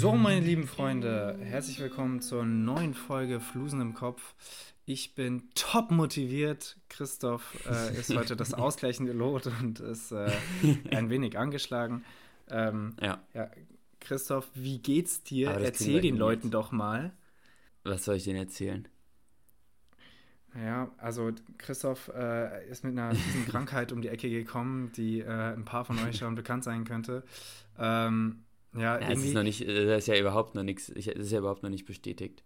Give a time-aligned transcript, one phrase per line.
[0.00, 4.34] So, meine lieben Freunde, herzlich willkommen zur neuen Folge Flusen im Kopf.
[4.86, 6.78] Ich bin top motiviert.
[6.88, 10.32] Christoph äh, ist heute das ausgleichende Lot und ist äh,
[10.90, 12.02] ein wenig angeschlagen.
[12.48, 13.22] Ähm, Ja.
[13.34, 13.50] ja,
[14.00, 15.50] Christoph, wie geht's dir?
[15.50, 16.54] Erzähl den Leuten jetzt.
[16.54, 17.12] doch mal.
[17.84, 18.88] Was soll ich denn erzählen?
[20.54, 23.14] Ja, also Christoph äh, ist mit einer
[23.50, 27.22] Krankheit um die Ecke gekommen, die äh, ein paar von euch schon bekannt sein könnte.
[27.78, 31.08] Ähm, ja, Ja, es ist noch nicht, äh, das ist ja überhaupt noch nichts, ich-
[31.08, 32.42] es ist ja überhaupt noch nicht bestätigt.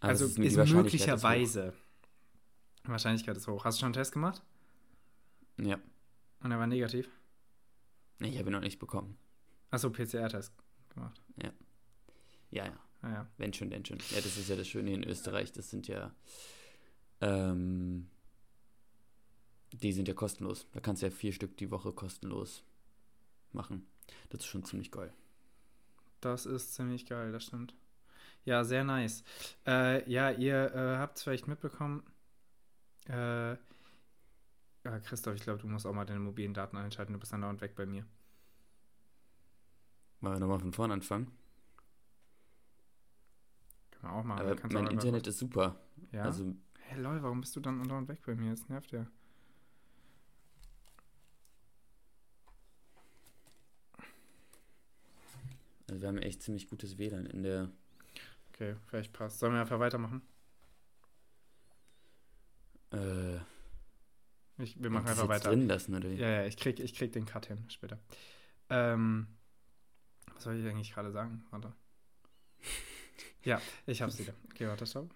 [0.00, 1.72] Aber also ist, ist möglicherweise.
[2.84, 3.64] Wahrscheinlichkeit ist hoch.
[3.64, 4.42] Hast du schon einen Test gemacht?
[5.58, 5.78] Ja.
[6.40, 7.08] Und er war negativ?
[8.18, 9.16] Ich habe ihn noch nicht bekommen.
[9.70, 10.52] Achso, PCR-Test
[10.90, 11.20] gemacht.
[11.42, 11.52] Ja,
[12.50, 12.72] ja.
[13.02, 13.26] Naja.
[13.38, 13.98] Wenn schon, denn schon.
[14.10, 15.52] Ja, das ist ja das Schöne in Österreich.
[15.52, 16.14] Das sind ja.
[17.20, 18.08] Ähm,
[19.72, 20.66] die sind ja kostenlos.
[20.72, 22.62] Da kannst du ja vier Stück die Woche kostenlos
[23.52, 23.86] machen.
[24.30, 25.12] Das ist schon ziemlich geil.
[26.20, 27.74] Das ist ziemlich geil, das stimmt.
[28.44, 29.24] Ja, sehr nice.
[29.66, 32.02] Äh, ja, ihr äh, habt es vielleicht mitbekommen.
[33.08, 37.14] Äh, ja, Christoph, ich glaube, du musst auch mal deine mobilen Daten einschalten.
[37.14, 38.04] Du bist dann dauernd weg bei mir.
[40.20, 41.30] Wir nochmal von vorne anfangen?
[43.90, 44.46] Können wir auch machen.
[44.46, 45.76] Aber mein Internet ist super.
[46.12, 46.22] Ja.
[46.24, 48.50] Also, hey, lol, warum bist du dann dauernd weg bei mir?
[48.50, 49.06] Das nervt ja.
[55.94, 57.70] Also wir haben echt ziemlich gutes WLAN in der.
[58.52, 59.38] Okay, vielleicht passt.
[59.38, 60.22] Sollen wir einfach weitermachen?
[62.92, 63.36] Äh,
[64.58, 65.50] Ich, wir machen einfach weiter.
[65.50, 66.16] drin lassen, oder wie?
[66.16, 67.98] Ja, ja, ich krieg, ich krieg den Cut hin später.
[68.70, 69.28] Ähm,
[70.32, 71.44] was soll ich eigentlich gerade sagen?
[71.50, 71.72] Warte.
[73.44, 74.32] Ja, ich hab's wieder.
[74.50, 75.14] Okay, warte, stopp.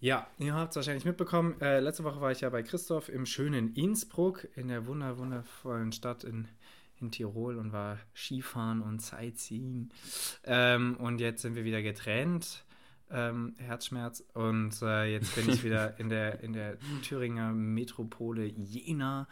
[0.00, 1.60] Ja, ihr habt es wahrscheinlich mitbekommen.
[1.60, 5.92] Äh, letzte Woche war ich ja bei Christoph im schönen Innsbruck, in der wunder wundervollen
[5.92, 6.48] Stadt in,
[7.00, 9.90] in Tirol und war Skifahren und Sightseeing.
[10.44, 12.64] Ähm, und jetzt sind wir wieder getrennt.
[13.10, 14.22] Ähm, Herzschmerz.
[14.34, 19.28] Und äh, jetzt bin ich wieder in der, in der Thüringer Metropole Jena.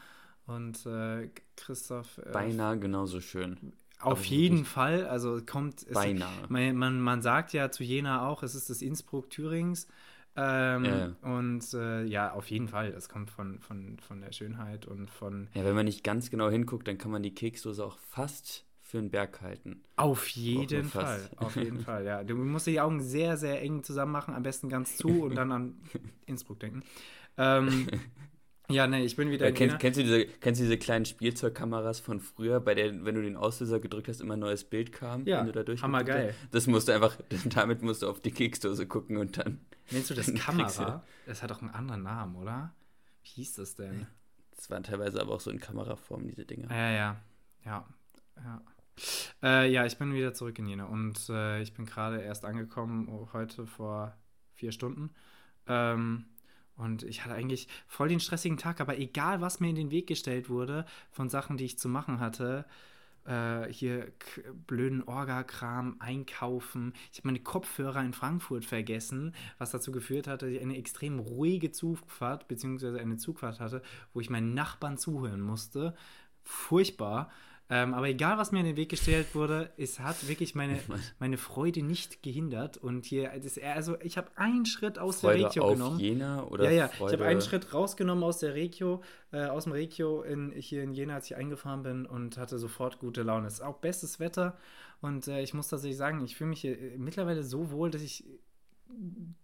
[0.46, 2.18] Und äh, Christoph.
[2.18, 3.74] Äh, Beinahe genauso schön.
[3.98, 4.64] auf aber jeden.
[4.64, 5.06] Fall.
[5.06, 5.82] Also kommt.
[5.82, 6.46] Es, Beinahe.
[6.48, 9.88] man, man, man sagt ja zu Jena auch, es ist das Innsbruck Thürings.
[10.36, 11.16] Ähm, Ja.
[11.22, 12.92] Und äh, ja, auf jeden Fall.
[12.92, 15.48] Das kommt von, von, von der Schönheit und von.
[15.54, 18.98] Ja, wenn man nicht ganz genau hinguckt, dann kann man die Keksdose auch fast für
[18.98, 19.82] einen Berg halten.
[19.96, 21.18] Auf jeden Fall.
[21.18, 21.38] fast.
[21.38, 22.22] Auf jeden Fall, ja.
[22.22, 25.50] Du musst die Augen sehr, sehr eng zusammen machen, am besten ganz zu und dann
[25.50, 25.74] an
[26.26, 26.82] Innsbruck denken.
[27.36, 27.88] Ähm,
[28.70, 32.00] ja, ne, ich bin wieder Ja, kennst, kennst, du diese, kennst du diese kleinen Spielzeugkameras
[32.00, 35.24] von früher, bei der, wenn du den Auslöser gedrückt hast, immer ein neues Bild kam?
[35.26, 35.64] Ja, wenn du da
[36.28, 36.36] hast?
[36.52, 37.16] Das musst du einfach,
[37.46, 39.60] damit musst du auf die Keksdose gucken und dann.
[39.90, 41.02] Nennst du das Kamera?
[41.26, 42.74] Das hat doch einen anderen Namen, oder?
[43.22, 44.06] Wie hieß das denn?
[44.54, 46.70] Das waren teilweise aber auch so in Kameraform, diese Dinger.
[46.70, 47.16] Ja, ja,
[47.64, 47.88] ja,
[48.36, 48.62] ja.
[49.42, 53.08] Äh, ja, ich bin wieder zurück in Jena und äh, ich bin gerade erst angekommen,
[53.08, 54.16] oh, heute vor
[54.54, 55.10] vier Stunden.
[55.66, 56.24] Ähm,
[56.76, 60.06] und ich hatte eigentlich voll den stressigen Tag, aber egal, was mir in den Weg
[60.06, 62.66] gestellt wurde von Sachen, die ich zu machen hatte,
[63.26, 64.12] äh, hier
[64.66, 66.92] blöden Orga-Kram, einkaufen.
[67.12, 71.18] Ich habe meine Kopfhörer in Frankfurt vergessen, was dazu geführt hatte, dass ich eine extrem
[71.18, 73.82] ruhige Zugfahrt, beziehungsweise eine Zugfahrt hatte,
[74.12, 75.94] wo ich meinen Nachbarn zuhören musste.
[76.42, 77.30] Furchtbar.
[77.68, 80.78] Ähm, aber egal, was mir in den Weg gestellt wurde, es hat wirklich meine,
[81.18, 82.76] meine Freude nicht gehindert.
[82.76, 85.98] Und hier, das, also ich habe einen Schritt aus Freude der Regio auf genommen.
[85.98, 89.64] Jena oder Ja, ja, Freude ich habe einen Schritt rausgenommen aus der Regio, äh, aus
[89.64, 93.48] dem Regio in, hier in Jena, als ich eingefahren bin und hatte sofort gute Laune.
[93.48, 94.56] Es ist auch bestes Wetter
[95.00, 98.02] und äh, ich muss tatsächlich sagen, ich fühle mich hier äh, mittlerweile so wohl, dass
[98.02, 98.24] ich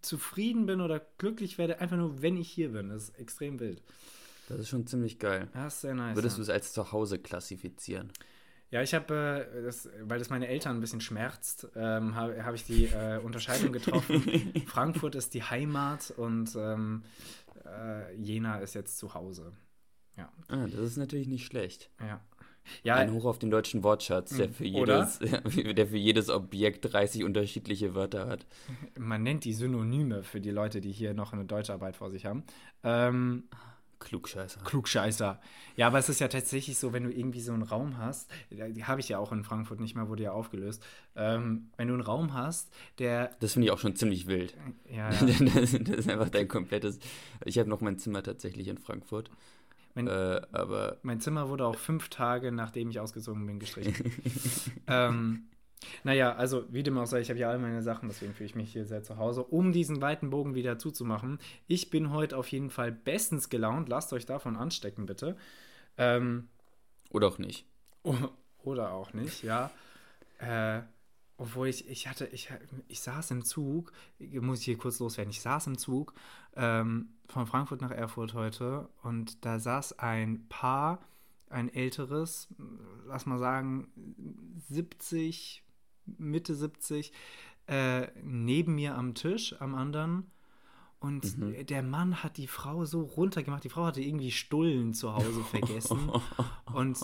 [0.01, 2.89] zufrieden bin oder glücklich werde, einfach nur, wenn ich hier bin.
[2.89, 3.83] Das ist extrem wild.
[4.49, 5.47] Das ist schon ziemlich geil.
[5.53, 6.15] Ja, ist sehr nice.
[6.15, 6.43] Würdest du ja.
[6.43, 8.11] es als Zuhause klassifizieren?
[8.71, 12.55] Ja, ich habe, äh, das, weil das meine Eltern ein bisschen schmerzt, ähm, habe hab
[12.55, 14.23] ich die äh, Unterscheidung getroffen.
[14.67, 17.03] Frankfurt ist die Heimat und ähm,
[17.65, 19.53] äh, Jena ist jetzt zu Hause.
[20.17, 21.89] Ja, Ah, das ist natürlich nicht schlecht.
[21.99, 22.19] ja.
[22.81, 25.09] Ja, Ein Hoch auf den deutschen Wortschatz, der für, Oder?
[25.19, 25.19] jedes,
[25.75, 28.45] der für jedes Objekt 30 unterschiedliche Wörter hat.
[28.97, 32.43] man nennt die Synonyme für die Leute, die hier noch eine Deutscharbeit vor sich haben.
[32.83, 33.43] Ähm,
[34.03, 34.61] Klugscheißer.
[34.63, 35.39] Klugscheißer.
[35.75, 38.73] Ja, aber es ist ja tatsächlich so, wenn du irgendwie so einen Raum hast, äh,
[38.83, 40.85] habe ich ja auch in Frankfurt nicht mehr, wurde ja aufgelöst.
[41.15, 44.55] Ähm, wenn du einen Raum hast, der, Das finde ich auch schon ziemlich wild.
[44.89, 46.99] ja, ja, Das, das ist einfach dein komplettes.
[47.45, 49.31] Ich habe noch mein Zimmer tatsächlich in Frankfurt.
[49.95, 54.11] Mein- Äh, aber Mein Zimmer wurde auch fünf Tage, nachdem ich ausgezogen bin, gestrichen.
[54.87, 55.43] ähm,
[56.03, 58.55] naja, also wie dem auch sei, ich habe ja all meine Sachen, deswegen fühle ich
[58.55, 59.43] mich hier sehr zu Hause.
[59.43, 63.89] Um diesen weiten Bogen wieder zuzumachen, ich bin heute auf jeden Fall bestens gelaunt.
[63.89, 65.37] Lasst euch davon anstecken, bitte.
[65.97, 66.47] Ähm,
[67.09, 67.65] oder auch nicht.
[68.63, 69.71] oder auch nicht, ja.
[70.39, 70.81] Äh,
[71.37, 72.49] obwohl ich, ich hatte, ich,
[72.87, 76.13] ich saß im Zug, muss ich hier kurz loswerden, ich saß im Zug
[76.55, 80.99] ähm, von Frankfurt nach Erfurt heute und da saß ein Paar,
[81.49, 82.47] ein älteres,
[83.07, 83.87] lass mal sagen,
[84.69, 85.62] 70,
[86.05, 87.11] Mitte 70,
[87.67, 90.32] äh, neben mir am Tisch, am anderen.
[91.03, 91.65] Und mhm.
[91.65, 93.65] der Mann hat die Frau so runtergemacht.
[93.65, 96.09] Die Frau hatte irgendwie Stullen zu Hause vergessen.
[96.73, 96.97] und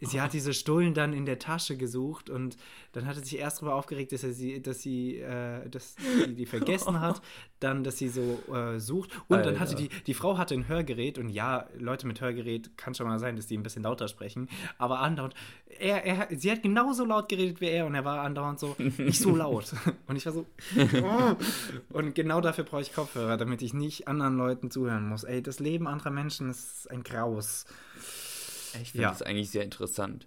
[0.00, 2.30] sie hat diese Stullen dann in der Tasche gesucht.
[2.30, 2.56] Und
[2.92, 6.32] dann hat er sich erst darüber aufgeregt, dass er sie, dass sie, äh, dass sie
[6.36, 7.22] die vergessen hat.
[7.60, 9.10] Dann, dass sie so äh, sucht.
[9.28, 9.50] Und Alter.
[9.50, 11.18] dann hatte die, die Frau hatte ein Hörgerät.
[11.18, 14.48] Und ja, Leute mit Hörgerät kann schon mal sein, dass die ein bisschen lauter sprechen.
[14.78, 15.34] Aber andauernd,
[15.78, 17.84] er, er, sie hat genauso laut geredet wie er.
[17.84, 19.74] Und er war andauernd so, nicht so laut.
[20.06, 20.46] Und ich war so,
[21.02, 21.36] oh.
[21.90, 25.24] Und genau dafür brauche ich Kopfhörer damit ich nicht anderen Leuten zuhören muss.
[25.24, 27.64] Ey, das Leben anderer Menschen ist ein Graus.
[28.80, 29.10] Ich finde ja.
[29.10, 30.26] das eigentlich sehr interessant.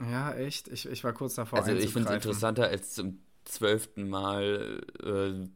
[0.00, 0.68] Ja, echt.
[0.68, 1.58] Ich, ich war kurz davor.
[1.58, 5.48] Also ich finde es interessanter als zum zwölften Mal, äh,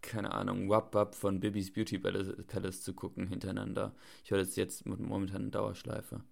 [0.00, 3.94] keine Ahnung, Wap Wap von Bibis Beauty Palace zu gucken hintereinander.
[4.24, 6.22] Ich höre das jetzt momentan in Dauerschleife.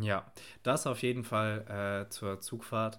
[0.00, 0.30] Ja,
[0.62, 2.98] das auf jeden Fall äh, zur Zugfahrt.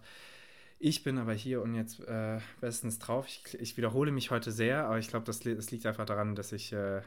[0.79, 3.27] Ich bin aber hier und jetzt äh, bestens drauf.
[3.27, 6.51] Ich, ich, wiederhole mich heute sehr, aber ich glaube, das, das, liegt einfach daran, dass
[6.51, 7.01] ich, äh,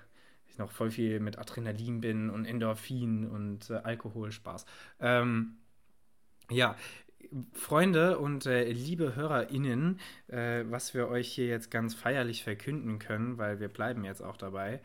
[0.49, 4.65] ich, noch voll viel mit Adrenalin bin und Endorphin und äh, Alkoholspaß.
[5.01, 5.59] Ähm,
[6.51, 6.77] ja,
[7.53, 13.39] Freunde und äh, liebe HörerInnen, äh, was wir euch hier jetzt ganz feierlich verkünden können,
[13.39, 14.81] weil wir bleiben jetzt auch dabei.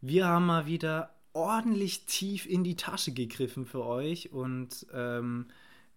[0.00, 5.46] Wir haben mal wieder ordentlich tief in die Tasche gegriffen für euch und ähm,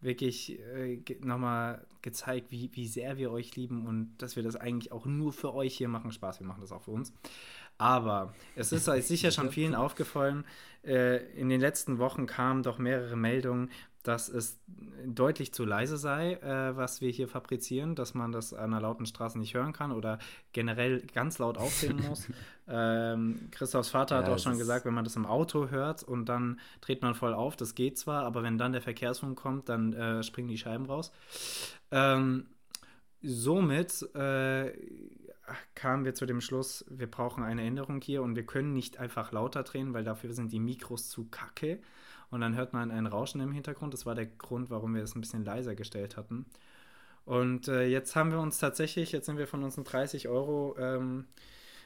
[0.02, 4.92] wirklich äh, nochmal gezeigt, wie, wie sehr wir euch lieben und dass wir das eigentlich
[4.92, 6.12] auch nur für euch hier machen.
[6.12, 7.14] Spaß, wir machen das auch für uns.
[7.78, 10.46] Aber es ist euch sicher schon vielen aufgefallen,
[10.84, 13.70] äh, in den letzten Wochen kamen doch mehrere Meldungen,
[14.04, 14.60] dass es
[15.06, 19.06] deutlich zu leise sei, äh, was wir hier fabrizieren, dass man das an einer lauten
[19.06, 20.20] Straße nicht hören kann oder
[20.54, 22.28] generell ganz laut aufnehmen muss.
[22.68, 26.26] ähm, Christophs Vater ja, hat auch schon gesagt, wenn man das im Auto hört und
[26.26, 29.94] dann dreht man voll auf, das geht zwar, aber wenn dann der Verkehrsfunk kommt, dann
[29.94, 31.12] äh, springen die Scheiben raus.
[31.92, 32.48] Ähm,
[33.22, 34.72] somit äh,
[35.76, 39.32] kamen wir zu dem Schluss, wir brauchen eine Änderung hier und wir können nicht einfach
[39.32, 41.80] lauter drehen, weil dafür sind die Mikros zu kacke
[42.32, 43.94] und dann hört man ein Rauschen im Hintergrund.
[43.94, 46.46] Das war der Grund, warum wir es ein bisschen leiser gestellt hatten.
[47.26, 51.26] Und äh, jetzt haben wir uns tatsächlich, jetzt sind wir von unseren 30 Euro ähm,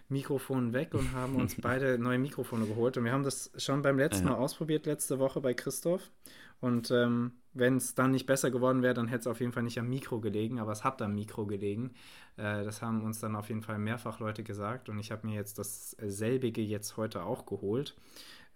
[0.07, 2.95] Mikrofonen weg und haben uns beide neue Mikrofone geholt.
[2.97, 6.09] Und wir haben das schon beim letzten Mal ausprobiert, letzte Woche bei Christoph.
[6.61, 9.63] Und ähm, wenn es dann nicht besser geworden wäre, dann hätte es auf jeden Fall
[9.63, 11.91] nicht am Mikro gelegen, aber es hat am Mikro gelegen.
[12.37, 15.35] Äh, das haben uns dann auf jeden Fall mehrfach Leute gesagt und ich habe mir
[15.35, 17.95] jetzt dasselbige jetzt heute auch geholt.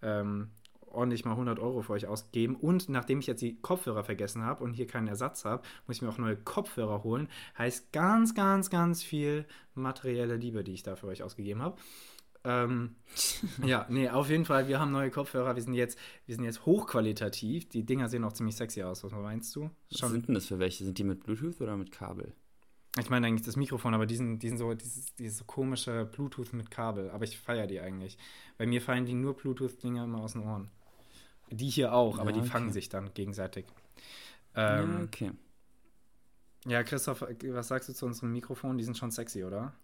[0.02, 0.50] Ähm,
[0.92, 2.56] ordentlich mal 100 Euro für euch ausgeben.
[2.56, 6.02] Und nachdem ich jetzt die Kopfhörer vergessen habe und hier keinen Ersatz habe, muss ich
[6.02, 7.28] mir auch neue Kopfhörer holen.
[7.56, 11.76] Heißt ganz, ganz, ganz viel materielle Liebe, die ich da für euch ausgegeben habe.
[12.44, 12.96] Ähm,
[13.64, 16.64] ja, nee, auf jeden Fall, wir haben neue Kopfhörer, wir sind jetzt, wir sind jetzt
[16.66, 17.68] hochqualitativ.
[17.68, 19.70] Die Dinger sehen auch ziemlich sexy aus, was meinst du?
[19.90, 20.02] Schon.
[20.02, 20.84] Was sind denn das für welche?
[20.84, 22.32] Sind die mit Bluetooth oder mit Kabel?
[22.98, 26.70] Ich meine eigentlich das Mikrofon, aber diesen, diesen so, dieses, dieses so komische Bluetooth mit
[26.72, 27.10] Kabel.
[27.10, 28.18] Aber ich feiere die eigentlich.
[28.58, 30.70] Bei mir fallen die nur Bluetooth-Dinger immer aus den Ohren.
[31.50, 32.50] Die hier auch, aber ja, die okay.
[32.50, 33.66] fangen sich dann gegenseitig.
[34.54, 35.30] Ähm, ja, okay.
[36.66, 38.78] Ja, Christoph, was sagst du zu unserem Mikrofon?
[38.78, 39.74] Die sind schon sexy, oder?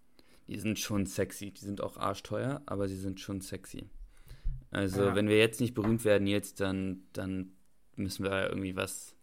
[0.49, 1.51] Die sind schon sexy.
[1.51, 3.89] Die sind auch arschteuer, aber sie sind schon sexy.
[4.71, 5.15] Also, ja.
[5.15, 7.53] wenn wir jetzt nicht berühmt werden, jetzt, dann, dann
[7.97, 9.15] müssen wir irgendwie was.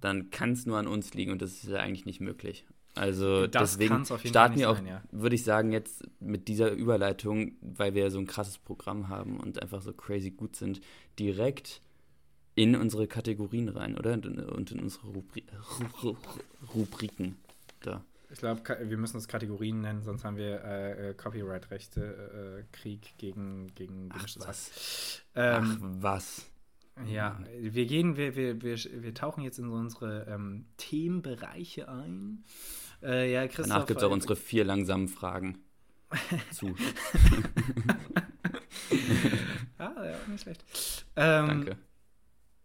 [0.00, 2.66] Dann kann es nur an uns liegen und das ist ja eigentlich nicht möglich.
[2.94, 5.02] Also das deswegen starten wir auch, sein, ja.
[5.12, 9.62] würde ich sagen, jetzt mit dieser Überleitung, weil wir so ein krasses Programm haben und
[9.62, 10.80] einfach so crazy gut sind,
[11.18, 11.82] direkt
[12.56, 14.14] in unsere Kategorien rein, oder?
[14.14, 14.26] Und
[14.72, 15.44] in unsere Rubri
[16.74, 17.36] Rubriken.
[17.80, 18.04] Da.
[18.32, 23.14] Ich glaube, wir müssen es Kategorien nennen, sonst haben wir äh, äh Copyright-Rechte, äh, Krieg
[23.18, 25.22] gegen, gegen Ach, was?
[25.34, 26.49] Ähm, Ach, was?
[27.06, 32.44] Ja, wir gehen, wir, wir, wir, wir tauchen jetzt in unsere ähm, Themenbereiche ein.
[33.02, 35.58] Äh, ja, Christoph, Danach gibt es auch unsere vier langsamen Fragen
[36.52, 36.74] zu.
[39.78, 40.64] ah, ja, nicht schlecht.
[41.16, 41.76] Ähm, Danke.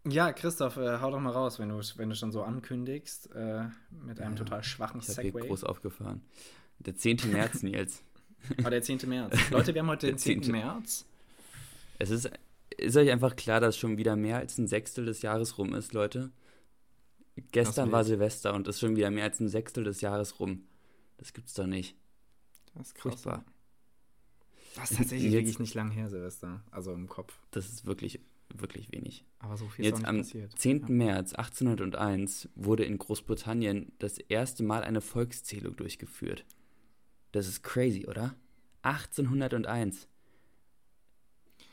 [0.08, 3.64] Ja, Christoph, äh, hau doch mal raus, wenn du, wenn du schon so ankündigst, äh,
[3.90, 5.40] mit einem ja, total schwachen ich Segway.
[5.40, 6.22] Ich groß aufgefahren.
[6.78, 7.32] Der 10.
[7.32, 8.04] März, Nils.
[8.62, 9.00] Ah, der 10.
[9.06, 9.50] März.
[9.50, 10.44] Leute, wir haben heute den 10.
[10.44, 10.52] 10.
[10.52, 11.06] März.
[11.98, 12.30] Es ist,
[12.78, 15.92] ist euch einfach klar, dass schon wieder mehr als ein Sechstel des Jahres rum ist,
[15.92, 16.30] Leute?
[17.52, 20.64] Gestern war Silvester und ist schon wieder mehr als ein Sechstel des Jahres rum.
[21.18, 21.96] Das gibt's doch nicht.
[22.74, 23.22] Das ist krass.
[23.22, 23.44] Furchtbar.
[24.74, 26.62] Das ist tatsächlich Jetzt, wirklich nicht lang her, Silvester.
[26.70, 27.38] Also im Kopf.
[27.50, 28.20] Das ist wirklich
[28.54, 29.24] wirklich wenig.
[29.38, 30.58] Aber so viel Jetzt ist auch am nicht passiert.
[30.58, 30.80] 10.
[30.80, 30.88] Ja.
[30.88, 36.44] März 1801 wurde in Großbritannien das erste Mal eine Volkszählung durchgeführt.
[37.32, 38.34] Das ist crazy, oder?
[38.82, 40.08] 1801.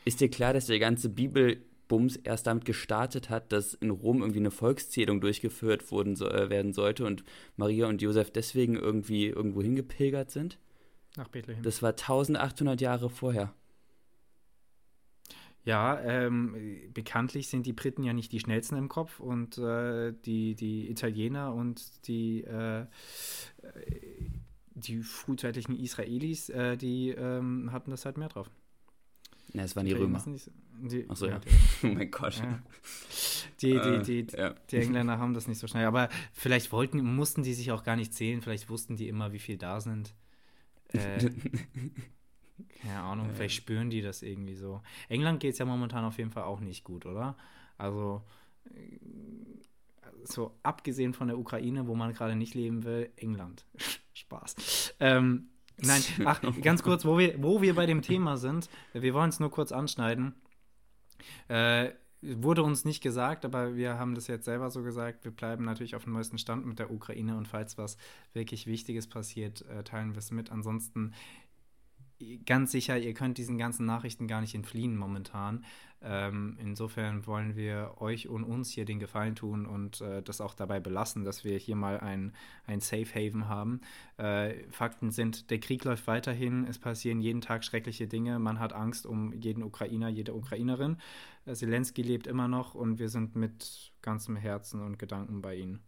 [0.04, 4.40] Ist dir klar, dass der ganze Bibelbums erst damit gestartet hat, dass in Rom irgendwie
[4.40, 7.24] eine Volkszählung durchgeführt wurden, so, äh, werden sollte und
[7.56, 10.58] Maria und Josef deswegen irgendwie irgendwo hingepilgert sind?
[11.16, 11.62] Nach Bethlehem.
[11.62, 13.54] Das war 1800 Jahre vorher.
[15.64, 16.54] Ja, ähm,
[16.92, 21.54] bekanntlich sind die Briten ja nicht die schnellsten im Kopf und äh, die, die Italiener
[21.54, 22.86] und die, äh, äh,
[24.74, 28.50] die frühzeitlichen Israelis, äh, die ähm, hatten das halt mehr drauf.
[29.54, 30.18] Na, es waren die Römer.
[30.20, 30.50] so-
[30.82, 31.38] Die, Achso, ja.
[31.38, 31.48] die-
[31.86, 32.36] oh mein Gott.
[32.38, 32.60] ja.
[33.62, 34.54] Die, Äh, die, die, ja.
[34.70, 35.86] die Engländer haben das nicht so schnell.
[35.86, 38.42] Aber vielleicht wollten, mussten die sich auch gar nicht zählen.
[38.42, 40.12] Vielleicht wussten die immer, wie viel da sind.
[40.92, 41.30] Äh,
[42.82, 44.82] keine Ahnung, vielleicht spüren die das irgendwie so.
[45.08, 47.36] England geht es ja momentan auf jeden Fall auch nicht gut, oder?
[47.78, 48.22] Also,
[48.74, 48.98] äh,
[50.24, 53.64] so abgesehen von der Ukraine, wo man gerade nicht leben will, England.
[54.14, 54.94] Spaß.
[55.00, 55.48] Ähm,
[55.86, 59.40] nein, ach, ganz kurz, wo wir, wo wir bei dem Thema sind, wir wollen es
[59.40, 60.34] nur kurz anschneiden.
[61.48, 61.90] Äh,
[62.22, 65.24] wurde uns nicht gesagt, aber wir haben das jetzt selber so gesagt.
[65.24, 67.96] Wir bleiben natürlich auf dem neuesten Stand mit der Ukraine und falls was
[68.32, 70.50] wirklich Wichtiges passiert, äh, teilen wir es mit.
[70.50, 71.12] Ansonsten
[72.46, 75.64] ganz sicher, ihr könnt diesen ganzen Nachrichten gar nicht entfliehen momentan.
[76.06, 80.54] Ähm, insofern wollen wir euch und uns hier den Gefallen tun und äh, das auch
[80.54, 82.34] dabei belassen, dass wir hier mal ein,
[82.66, 83.80] ein Safe Haven haben.
[84.18, 88.74] Äh, Fakten sind, der Krieg läuft weiterhin, es passieren jeden Tag schreckliche Dinge, man hat
[88.74, 90.98] Angst um jeden Ukrainer, jede Ukrainerin.
[91.46, 95.80] Äh, Zelensky lebt immer noch und wir sind mit ganzem Herzen und Gedanken bei ihm.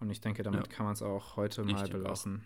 [0.00, 0.72] Und ich denke, damit Ja.
[0.72, 2.02] kann man es auch heute Ich mal denke auch.
[2.04, 2.42] belassen.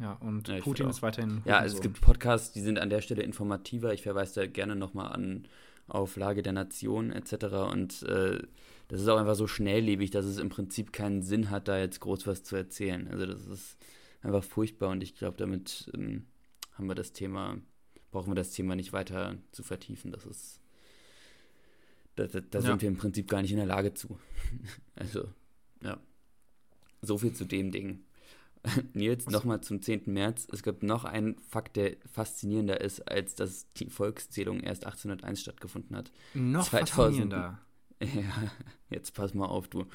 [0.00, 1.42] Ja, und Ja, Putin ist weiterhin.
[1.44, 3.92] Ja, also es gibt Podcasts, die sind an der Stelle informativer.
[3.94, 5.46] Ich verweise da gerne nochmal an
[5.86, 7.44] auf Lage der Nation etc.
[7.70, 8.40] Und äh,
[8.88, 12.00] das ist auch einfach so schnelllebig, dass es im Prinzip keinen Sinn hat, da jetzt
[12.00, 13.08] groß was zu erzählen.
[13.08, 13.76] Also das ist
[14.22, 16.26] einfach furchtbar und ich glaube, damit ähm,
[16.72, 17.58] haben wir das Thema,
[18.10, 20.10] brauchen wir das Thema nicht weiter zu vertiefen.
[20.12, 20.60] Das ist,
[22.16, 22.64] da, da, da Ja.
[22.64, 24.18] sind wir im Prinzip gar nicht in der Lage zu.
[24.96, 25.28] Also,
[25.82, 25.98] ja.
[27.02, 28.00] So viel zu dem Ding.
[28.94, 30.02] Nils, nochmal zum 10.
[30.06, 30.46] März.
[30.52, 35.96] Es gibt noch einen Fakt, der faszinierender ist, als dass die Volkszählung erst 1801 stattgefunden
[35.96, 36.12] hat.
[36.34, 36.90] Noch 2000.
[36.90, 37.60] faszinierender.
[38.00, 38.52] Ja,
[38.90, 39.86] jetzt pass mal auf, du.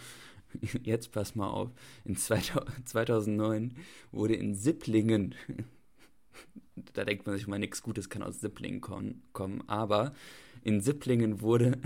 [0.83, 1.69] Jetzt pass mal auf.
[2.05, 3.75] In 2000, 2009
[4.11, 5.35] wurde in Sipplingen,
[6.93, 10.13] da denkt man sich mal, nichts Gutes kann aus Sipplingen kommen, kommen, aber
[10.63, 11.77] in Sipplingen wurde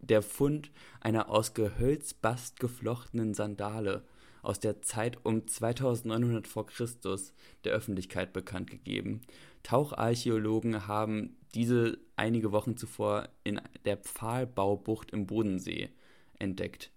[0.00, 4.02] der Fund einer aus Gehölzbast geflochtenen Sandale
[4.44, 7.32] aus der Zeit um 2900 vor Christus
[7.64, 9.22] der Öffentlichkeit bekannt gegeben.
[9.62, 15.90] Taucharchäologen haben diese einige Wochen zuvor in der Pfahlbaubucht im Bodensee
[16.38, 16.90] entdeckt.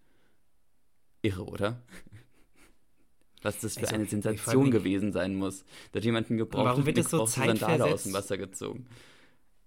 [1.22, 1.82] Irre, oder?
[3.42, 5.64] Was das für Also, eine Sensation gewesen sein muss.
[5.92, 8.88] Da hat jemand einen gebrauchten, Warum wird das so aus dem Wasser gezogen.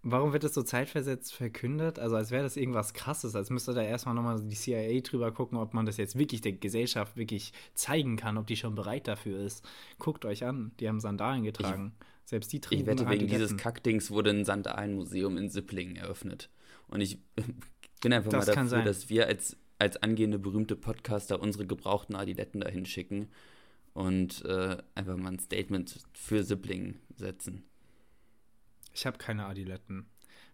[0.03, 1.99] Warum wird das so zeitversetzt verkündet?
[1.99, 5.59] Also als wäre das irgendwas krasses, als müsste da erstmal nochmal die CIA drüber gucken,
[5.59, 9.39] ob man das jetzt wirklich der Gesellschaft wirklich zeigen kann, ob die schon bereit dafür
[9.41, 9.63] ist.
[9.99, 11.93] Guckt euch an, die haben Sandalen getragen.
[12.25, 13.57] Selbst die trugen Ich wette, wegen dieses.
[13.57, 16.49] Kackdings wurde ein Sandalenmuseum in Sipplingen eröffnet.
[16.89, 17.19] Und ich
[18.01, 18.85] bin einfach Das mal dafür, sein.
[18.87, 23.29] dass wir als, als angehende berühmte Podcaster unsere gebrauchten Adiletten dahin schicken
[23.93, 27.65] und äh, einfach mal ein Statement für Sipplingen setzen.
[28.93, 30.07] Ich habe keine Adiletten.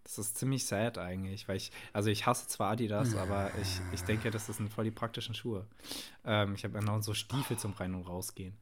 [0.03, 4.03] Das ist ziemlich sad eigentlich, weil ich, also ich hasse zwar Adidas, aber ich, ich
[4.03, 5.67] denke, das sind voll die praktischen Schuhe.
[6.25, 8.55] Ähm, ich habe genau so Stiefel zum Rein- und Rausgehen.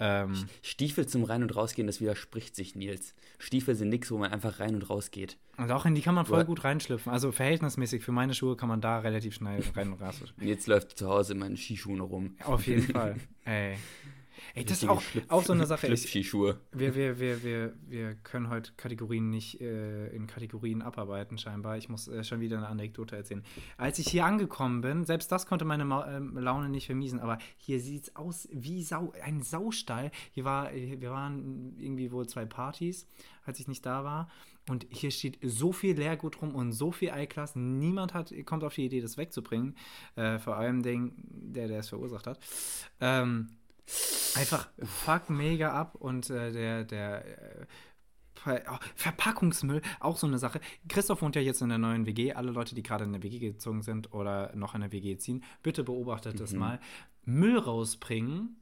[0.00, 3.16] Ähm, Stiefel zum Rein- und Rausgehen, das widerspricht sich, Nils.
[3.40, 5.36] Stiefel sind nix, wo man einfach rein und raus geht.
[5.56, 7.10] und auch in die kann man voll gut reinschlüpfen.
[7.10, 10.22] Also verhältnismäßig für meine Schuhe kann man da relativ schnell rein und raus.
[10.36, 12.36] Nils läuft zu Hause in meinen Skischuhen rum.
[12.44, 13.16] Auf jeden Fall.
[13.44, 13.76] Ey.
[14.54, 15.86] Ey, das ist auch, auch so eine Sache.
[15.88, 21.76] Ich, wir, wir, wir, wir, wir können heute Kategorien nicht äh, in Kategorien abarbeiten, scheinbar.
[21.76, 23.42] Ich muss äh, schon wieder eine Anekdote erzählen.
[23.76, 27.38] Als ich hier angekommen bin, selbst das konnte meine Ma ähm, Laune nicht vermiesen, aber
[27.56, 30.10] hier sieht es aus wie Sau, ein Saustall.
[30.32, 33.06] Hier war, wir waren irgendwie wohl zwei Partys,
[33.44, 34.28] als ich nicht da war.
[34.68, 37.56] Und hier steht so viel Leergut rum und so viel Eiklass.
[37.56, 39.76] Niemand hat, kommt auf die Idee, das wegzubringen.
[40.14, 42.38] Äh, vor allem den, der, der es verursacht hat.
[43.00, 43.48] Ähm,
[44.34, 47.66] einfach fuck mega ab und äh, der, der äh,
[48.38, 50.60] Ver oh, Verpackungsmüll, auch so eine Sache.
[50.88, 52.34] Christoph wohnt ja jetzt in der neuen WG.
[52.34, 55.42] Alle Leute, die gerade in der WG gezogen sind oder noch in der WG ziehen,
[55.62, 56.78] bitte beobachtet das mal.
[57.24, 58.56] Müll rausbringen.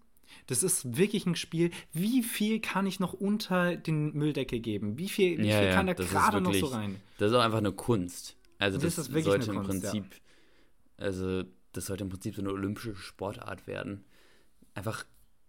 [0.47, 1.71] Das ist wirklich ein Spiel.
[1.93, 4.99] Wie viel kann ich noch unter den Mülldeckel geben?
[4.99, 7.01] Wie viel, wie Ja, viel ja, kann da gerade noch so rein?
[7.19, 8.37] Das ist auch einfach eine Kunst.
[8.59, 9.91] Also das, das ist wirklich sollte eine im Kunst, ja.
[9.91, 10.21] Prinzip,
[10.97, 14.05] also das sollte im Prinzip so eine olympische Sportart werden.
[14.75, 15.05] Einfach,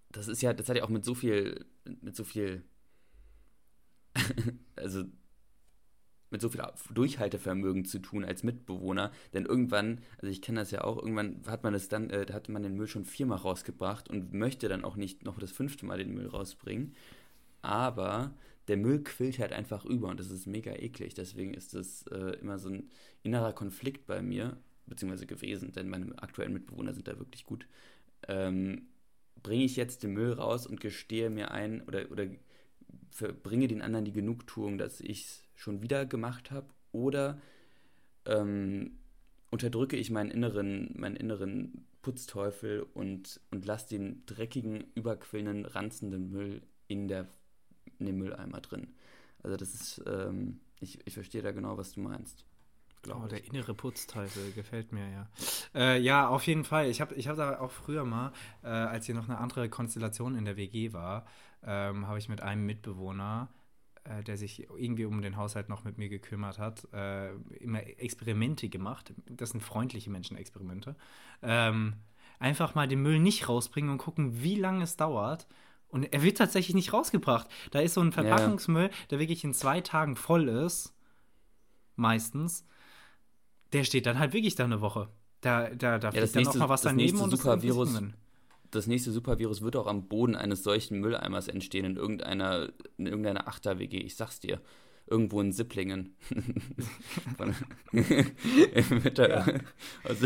[0.09, 1.65] das ist ja, das hat ja auch mit so viel,
[2.01, 2.63] mit so viel,
[4.75, 5.03] also
[6.29, 6.61] mit so viel
[6.93, 9.11] Durchhaltevermögen zu tun als Mitbewohner.
[9.33, 12.51] Denn irgendwann, also ich kenne das ja auch, irgendwann hat man das dann, äh, hatte
[12.51, 15.97] man den Müll schon viermal rausgebracht und möchte dann auch nicht noch das fünfte Mal
[15.97, 16.95] den Müll rausbringen.
[17.61, 18.33] Aber
[18.67, 21.13] der Müll quillt halt einfach über und das ist mega eklig.
[21.13, 22.89] Deswegen ist das äh, immer so ein
[23.23, 27.67] innerer Konflikt bei mir, beziehungsweise gewesen, denn meine aktuellen Mitbewohner sind da wirklich gut.
[28.27, 28.87] Ähm,
[29.43, 32.27] bringe ich jetzt den Müll raus und gestehe mir ein oder, oder
[33.43, 37.41] bringe den anderen die Genugtuung, dass ich es schon wieder gemacht habe oder
[38.25, 38.97] ähm,
[39.49, 46.61] unterdrücke ich meinen inneren, meinen inneren Putzteufel und, und lasse den dreckigen, überquillenden, ranzenden Müll
[46.87, 47.27] in, der,
[47.99, 48.87] in dem Mülleimer drin.
[49.43, 52.45] Also das ist, ähm, ich, ich verstehe da genau, was du meinst.
[53.15, 55.29] Oh, der innere Putzteufel gefällt mir ja.
[55.73, 56.89] Äh, ja, auf jeden Fall.
[56.89, 58.31] Ich habe ich hab da auch früher mal,
[58.63, 61.25] äh, als hier noch eine andere Konstellation in der WG war,
[61.63, 63.49] ähm, habe ich mit einem Mitbewohner,
[64.03, 68.69] äh, der sich irgendwie um den Haushalt noch mit mir gekümmert hat, äh, immer Experimente
[68.69, 69.13] gemacht.
[69.29, 70.95] Das sind freundliche Menschenexperimente.
[71.41, 71.95] Ähm,
[72.39, 75.47] einfach mal den Müll nicht rausbringen und gucken, wie lange es dauert.
[75.89, 77.47] Und er wird tatsächlich nicht rausgebracht.
[77.71, 80.93] Da ist so ein Verpackungsmüll, der wirklich in zwei Tagen voll ist.
[81.95, 82.65] Meistens.
[83.73, 85.09] Der steht dann halt wirklich da eine Woche.
[85.41, 87.93] Da, da, da Ja, das fliegt dann nächste- noch mal was daneben und das Supervirus-
[87.93, 88.13] drin.
[88.71, 93.47] das nächste Supervirus wird auch am Boden eines solchen Mülleimers entstehen, in irgendeiner, in irgendeiner
[93.47, 94.61] Achter-WG, ich sag's dir.
[95.09, 96.15] Irgendwo in Sipplingen.
[99.17, 99.45] Ja.
[100.03, 100.25] also,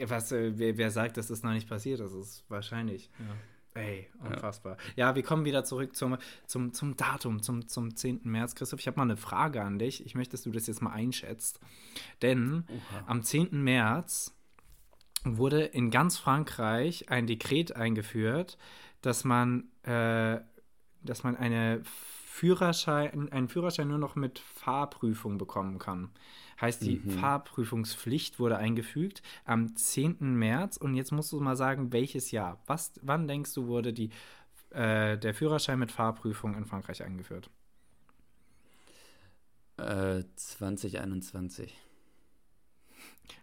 [0.00, 2.00] Ja, was, äh, wer, wer sagt, dass das noch nicht passiert?
[2.00, 3.10] Das ist wahrscheinlich.
[3.18, 3.26] Ja.
[3.74, 4.76] Ey, unfassbar.
[4.94, 5.16] Ja.
[5.16, 8.20] wir kommen wieder zurück zum, zum, zum Datum, zum, zum 10.
[8.22, 8.54] März.
[8.54, 10.06] Christoph, ich habe mal eine Frage an dich.
[10.06, 11.58] Ich möchte, dass du das jetzt mal einschätzt.
[12.22, 13.04] Denn Oha.
[13.06, 13.62] am 10.
[13.62, 14.32] März
[15.24, 18.58] wurde in ganz Frankreich ein Dekret eingeführt,
[19.00, 20.40] dass man, äh,
[21.02, 21.82] dass man eine
[22.34, 26.10] Führerschein, einen Führerschein nur noch mit Fahrprüfung bekommen kann.
[26.60, 27.10] Heißt, die Mhm.
[27.10, 30.34] Fahrprüfungspflicht wurde eingefügt am 10.
[30.34, 30.76] März.
[30.76, 32.60] Und jetzt musst du mal sagen, welches Jahr.
[32.66, 34.10] Was, wann denkst du, wurde die,
[34.70, 37.50] äh, der Führerschein mit Fahrprüfung in Frankreich eingeführt?
[39.76, 41.72] äh, 2021.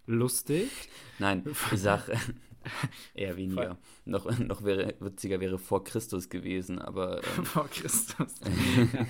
[0.05, 0.69] Lustig.
[1.17, 2.09] Nein, ich sag
[3.13, 3.77] eher weniger.
[4.05, 8.35] Noch, noch wäre, witziger wäre vor Christus gewesen, aber ähm, Vor Christus.
[8.93, 9.05] ja.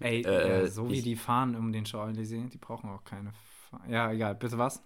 [0.00, 3.32] Ey, Äh, so wie ich- die fahren um den Champs-Élysées, die brauchen auch keine.
[3.70, 4.34] Fa ja, egal.
[4.34, 4.82] Bitte was?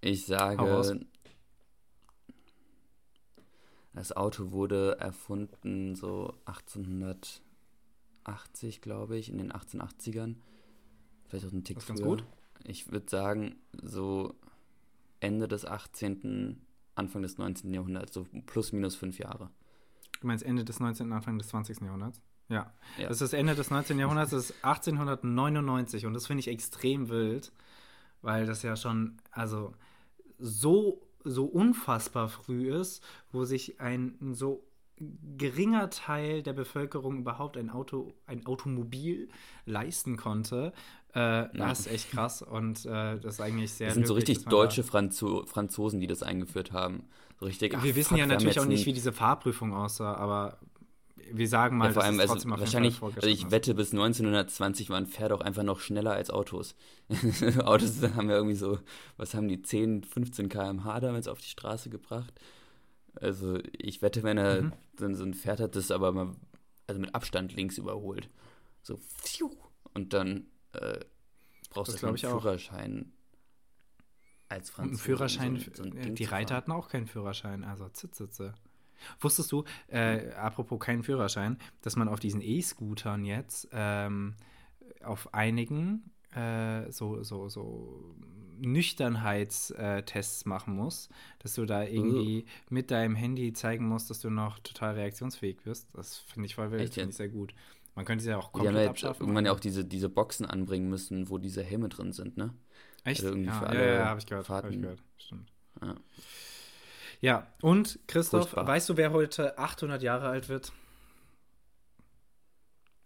[0.00, 0.98] ich sage,
[3.94, 10.34] das Auto wurde erfunden so 1880, glaube ich, in den 1880ern.
[11.26, 12.24] Vielleicht auch einen Tick Das ist ganz gut.
[12.64, 14.34] Ich würde sagen, so
[15.20, 16.60] Ende des 18.,
[16.94, 17.72] Anfang des 19.
[17.72, 19.50] Jahrhunderts, so plus minus fünf Jahre.
[20.20, 21.80] Du meinst Ende des 19., Anfang des 20.
[21.80, 22.20] Jahrhunderts?
[22.48, 22.72] Ja.
[22.98, 23.08] Ja.
[23.08, 23.98] Das ist Ende des 19.
[23.98, 27.52] Jahrhunderts, das ist 1899 und das finde ich extrem wild,
[28.22, 29.72] weil das ja schon, also
[30.38, 33.02] so, so unfassbar früh ist,
[33.32, 34.64] wo sich ein so
[35.36, 39.28] geringer Teil der Bevölkerung überhaupt ein Auto, ein Automobil
[39.66, 40.72] leisten konnte.
[41.14, 44.44] Äh, Das ist echt krass und äh, das ist eigentlich sehr Das sind so richtig
[44.46, 47.04] deutsche Franzo Franzosen, die das eingeführt haben.
[47.38, 47.74] So richtig.
[47.76, 50.58] ach, wir wissen fuck, ja natürlich auch nicht, wie diese Fahrprüfung aussah, aber
[51.32, 54.90] wir sagen mal, Ja, vor dass allem, es also wahrscheinlich, also ich wette, bis 1920
[54.90, 56.74] waren Pferde auch einfach noch schneller als Autos.
[57.64, 58.78] Autos haben ja irgendwie so,
[59.16, 62.32] was haben die, 10, 15 km/h damals auf die Straße gebracht.
[63.14, 64.72] Also ich wette, wenn er Mhm.
[64.96, 66.32] dann so ein Pferd hat, das aber mal,
[66.86, 68.28] also mit Abstand links überholt.
[68.82, 69.50] So, pfiuh,
[69.94, 71.00] und dann äh,
[71.70, 72.40] brauchst du glaub einen ich auch.
[72.40, 73.12] Führerschein
[74.48, 74.94] als Franzose.
[74.94, 78.54] ein Führerschein, so, so ein die Reiter hatten auch keinen Führerschein, also zitzitze.
[79.20, 84.34] Wusstest du, äh, apropos keinen Führerschein, dass man auf diesen E-Scootern jetzt ähm,
[85.02, 88.14] auf einigen äh, so, so, so
[88.58, 91.08] Nüchternheitstests machen muss,
[91.40, 95.88] dass du da irgendwie mit deinem Handy zeigen musst, dass du noch total reaktionsfähig bist.
[95.94, 97.54] Das finde ich voll wild, finde ich sehr gut.
[97.94, 99.22] Man könnte sie ja auch Die haben komplett ja jetzt abschaffen.
[99.22, 102.54] irgendwann ja auch diese, diese Boxen anbringen müssen, wo diese Helme drin sind, ne?
[103.04, 103.20] Echt?
[103.20, 104.48] also irgendwie ja, für ja, alle ja, habe ich gehört.
[104.48, 105.02] Hab ich gehört.
[105.18, 105.52] Stimmt.
[105.82, 105.94] Ja.
[107.20, 108.66] Ja, und Christoph, Furchtbar.
[108.66, 110.72] weißt du, wer heute 800 Jahre alt wird?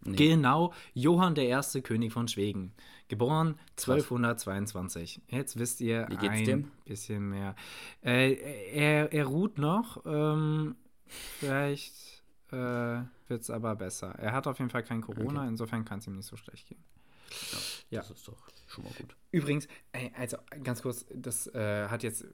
[0.05, 0.17] Nee.
[0.17, 2.73] Genau, Johann der erste König von Schweden.
[3.09, 5.23] Geboren 1222.
[5.29, 6.71] Jetzt wisst ihr Wie geht's ein dem?
[6.85, 7.55] bisschen mehr.
[8.03, 8.35] Äh,
[8.73, 10.03] er, er ruht noch.
[10.07, 12.23] Ähm, vielleicht
[12.53, 14.15] äh, wird es aber besser.
[14.19, 16.83] Er hat auf jeden Fall kein Corona, insofern kann es ihm nicht so schlecht gehen.
[17.91, 19.17] Ja, das ist doch schon mal gut.
[19.31, 19.69] Übrigens,
[20.17, 22.27] also ganz kurz, das äh, hat jetzt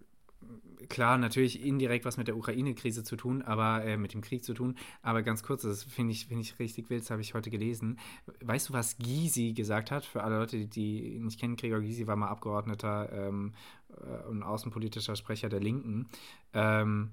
[0.88, 4.54] klar natürlich indirekt was mit der Ukraine-Krise zu tun, aber äh, mit dem Krieg zu
[4.54, 4.76] tun.
[5.02, 7.98] Aber ganz kurz, das finde ich, find ich richtig wild, das habe ich heute gelesen.
[8.40, 10.04] Weißt du, was Gysi gesagt hat?
[10.04, 13.54] Für alle Leute, die, die ihn nicht kennen, Gregor Gysi war mal Abgeordneter ähm,
[13.90, 16.09] äh, und außenpolitischer Sprecher der Linken.
[16.52, 17.12] Ähm,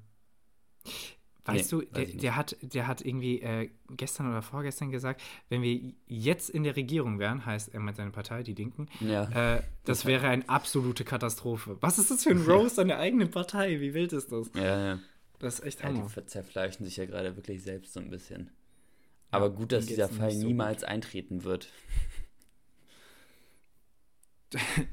[1.46, 5.64] Weißt nee, du, der, der, hat, der hat irgendwie äh, gestern oder vorgestern gesagt, wenn
[5.64, 9.56] wir jetzt in der Regierung wären, heißt er mit seiner Partei, die Linken, ja.
[9.56, 11.78] äh, das wäre eine absolute Katastrophe.
[11.82, 13.80] Was ist das für ein Roast an der eigenen Partei?
[13.80, 14.52] Wie wild ist das?
[14.56, 15.00] Ja, ja.
[15.40, 16.08] Das ist echt Hammer.
[16.16, 18.52] Ja, die zerfleischen sich ja gerade wirklich selbst so ein bisschen.
[19.32, 20.90] Aber gut, dass dieser Fall so niemals gut.
[20.90, 21.72] eintreten wird.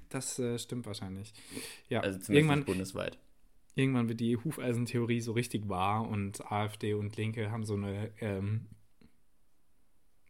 [0.08, 1.34] Das äh, stimmt wahrscheinlich.
[1.88, 3.18] Ja, also zumindest irgendwann, bundesweit
[3.78, 8.66] irgendwann wird die Hufeisentheorie so richtig wahr und AfD und Linke haben so eine ähm,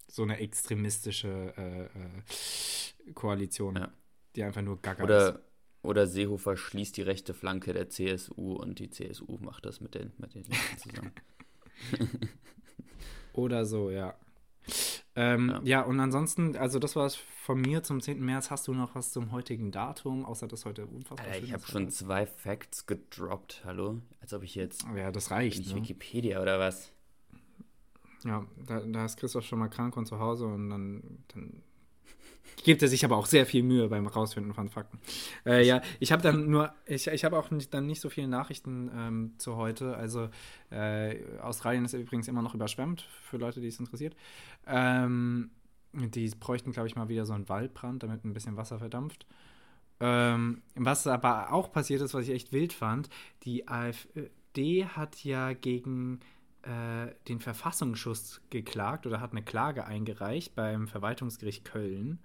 [0.06, 3.92] so eine extremistische äh, äh, Koalition, ja.
[4.36, 5.40] die einfach nur gaga oder, ist.
[5.82, 10.12] Oder Seehofer schließt die rechte Flanke der CSU und die CSU macht das mit den,
[10.18, 11.12] mit den Linken zusammen.
[13.32, 14.18] oder so, ja.
[15.20, 15.60] Ähm, ja.
[15.64, 15.82] ja.
[15.82, 18.24] und ansonsten, also das war es von mir zum 10.
[18.24, 18.52] März.
[18.52, 21.90] Hast du noch was zum heutigen Datum, außer dass heute unfassbar Alter, Ich habe schon
[21.90, 24.00] zwei Facts gedroppt, hallo?
[24.20, 24.84] Als ob ich jetzt.
[24.94, 25.58] Ja, das reicht.
[25.58, 25.82] Nicht ne?
[25.82, 26.92] Wikipedia oder was?
[28.24, 31.62] Ja, da, da ist Christoph schon mal krank und zu Hause und dann, dann
[32.64, 34.98] gibt er sich aber auch sehr viel Mühe beim Rausfinden von Fakten.
[35.46, 38.28] Äh, ja, ich habe dann nur, ich, ich habe auch nicht, dann nicht so viele
[38.28, 39.96] Nachrichten ähm, zu heute.
[39.96, 40.28] Also
[40.70, 44.16] äh, Australien ist übrigens immer noch überschwemmt, für Leute, die es interessiert.
[44.66, 45.50] Ähm,
[45.92, 49.26] die bräuchten, glaube ich, mal wieder so einen Waldbrand, damit ein bisschen Wasser verdampft.
[50.00, 53.08] Ähm, was aber auch passiert ist, was ich echt wild fand,
[53.42, 56.20] die AfD hat ja gegen
[56.62, 62.20] äh, den Verfassungsschutz geklagt oder hat eine Klage eingereicht beim Verwaltungsgericht Köln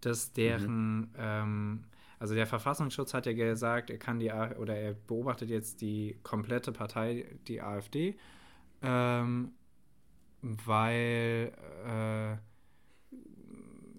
[0.00, 1.08] dass deren, mhm.
[1.16, 1.84] ähm,
[2.18, 6.72] also der Verfassungsschutz hat ja gesagt, er kann die oder er beobachtet jetzt die komplette
[6.72, 8.16] Partei, die AfD,
[8.82, 9.52] ähm,
[10.42, 11.52] weil
[11.86, 12.36] äh,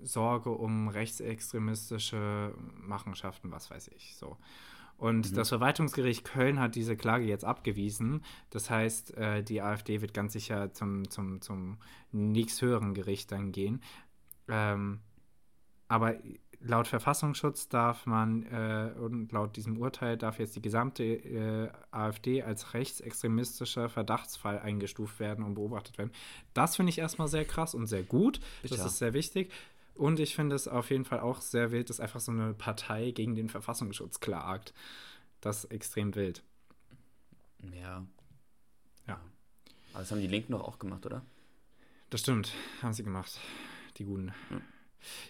[0.06, 4.38] Sorge um rechtsextremistische Machenschaften, was weiß ich, so.
[4.98, 5.36] Und mhm.
[5.36, 8.24] das Verwaltungsgericht Köln hat diese Klage jetzt abgewiesen.
[8.50, 11.78] Das heißt, äh, die AfD wird ganz sicher zum, zum, zum
[12.12, 13.82] nächsthöheren Gericht dann gehen.
[14.48, 15.02] Ähm,
[15.88, 16.16] aber
[16.60, 22.44] laut Verfassungsschutz darf man äh, und laut diesem Urteil darf jetzt die gesamte äh, AfD
[22.44, 26.12] als rechtsextremistischer Verdachtsfall eingestuft werden und beobachtet werden.
[26.54, 28.40] Das finde ich erstmal sehr krass und sehr gut.
[28.62, 28.76] Bitte.
[28.76, 29.52] Das ist sehr wichtig.
[29.96, 33.12] Und ich finde es auf jeden Fall auch sehr wild, dass einfach so eine Partei
[33.12, 34.74] gegen den Verfassungsschutz klagt.
[35.42, 36.44] Das ist extrem wild.
[37.74, 38.06] Ja.
[39.08, 39.20] Ja.
[39.94, 41.24] Aber das haben die Linken doch auch gemacht, oder?
[42.10, 43.40] Das stimmt, haben sie gemacht.
[43.98, 44.34] Die Guten.
[44.50, 44.62] Hm.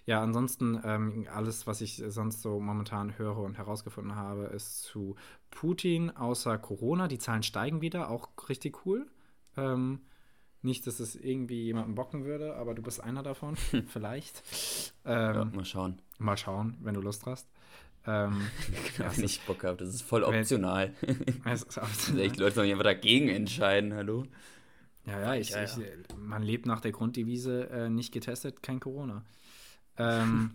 [0.06, 5.16] Ja, ansonsten ähm, alles, was ich sonst so momentan höre und herausgefunden habe, ist zu
[5.52, 7.08] Putin außer Corona.
[7.08, 9.08] Die Zahlen steigen wieder, auch richtig cool.
[9.56, 10.02] Ähm,
[10.62, 13.56] nicht, dass es irgendwie jemanden bocken würde, aber du bist einer davon,
[13.88, 14.44] vielleicht.
[15.06, 16.02] Ähm, ja, mal schauen.
[16.18, 17.48] Mal schauen, wenn du Lust hast.
[18.06, 18.48] Ähm,
[18.98, 20.94] ja, wenn ich Bock habe, das ist voll optional.
[21.46, 22.26] es ist optional.
[22.26, 24.26] Ich Leute sollen einfach dagegen entscheiden, hallo?
[25.06, 25.64] Ja, ja, ich, ja, ja.
[25.64, 29.24] Ich, man lebt nach der Grunddevise, äh, nicht getestet, kein Corona.
[29.98, 30.52] Ähm,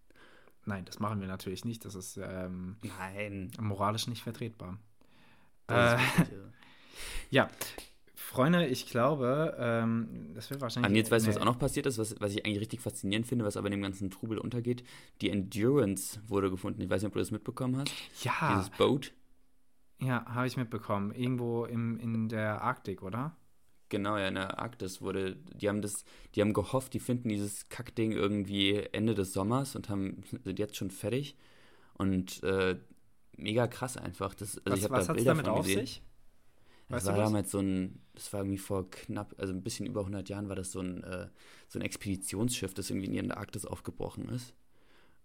[0.64, 1.84] nein, das machen wir natürlich nicht.
[1.84, 3.50] Das ist ähm, nein.
[3.60, 4.78] moralisch nicht vertretbar.
[5.68, 5.98] Äh,
[7.30, 7.48] ja,
[8.14, 10.90] Freunde, ich glaube, ähm, das wird wahrscheinlich.
[10.90, 13.26] Und jetzt weißt du, was auch noch passiert ist, was, was ich eigentlich richtig faszinierend
[13.26, 14.84] finde, was aber in dem ganzen Trubel untergeht.
[15.22, 16.82] Die Endurance wurde gefunden.
[16.82, 17.92] Ich weiß nicht, ob du das mitbekommen hast.
[18.22, 18.54] Ja.
[18.54, 19.14] Dieses Boot.
[20.00, 21.12] Ja, habe ich mitbekommen.
[21.12, 23.34] Irgendwo im, in der Arktik, oder?
[23.88, 27.68] Genau, ja, in der Arktis wurde, die haben das, die haben gehofft, die finden dieses
[27.68, 31.36] Kackding irgendwie Ende des Sommers und haben, sind jetzt schon fertig.
[31.94, 32.76] Und äh,
[33.36, 34.34] mega krass einfach.
[34.34, 35.86] Das, also was ich was da Bilder damit auf gesehen.
[35.86, 36.02] sich?
[36.90, 40.28] Das war damals so ein, das war irgendwie vor knapp, also ein bisschen über 100
[40.30, 41.28] Jahren war das so ein, äh,
[41.68, 44.54] so ein Expeditionsschiff, das irgendwie in der Arktis aufgebrochen ist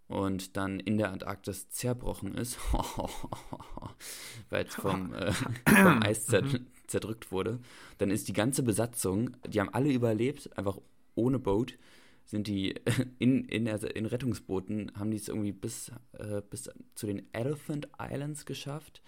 [0.08, 2.58] und dann in der Antarktis zerbrochen ist,
[4.50, 6.68] weil es vom, äh, vom Eis zer mhm.
[6.94, 7.60] Zerdrückt wurde,
[7.98, 10.78] dann ist die ganze Besatzung, die haben alle überlebt, einfach
[11.16, 11.78] ohne Boot,
[12.26, 12.76] sind die
[13.20, 18.46] in, in, in Rettungsbooten, haben die es irgendwie bis, äh, bis zu den Elephant Islands
[18.46, 19.02] geschafft.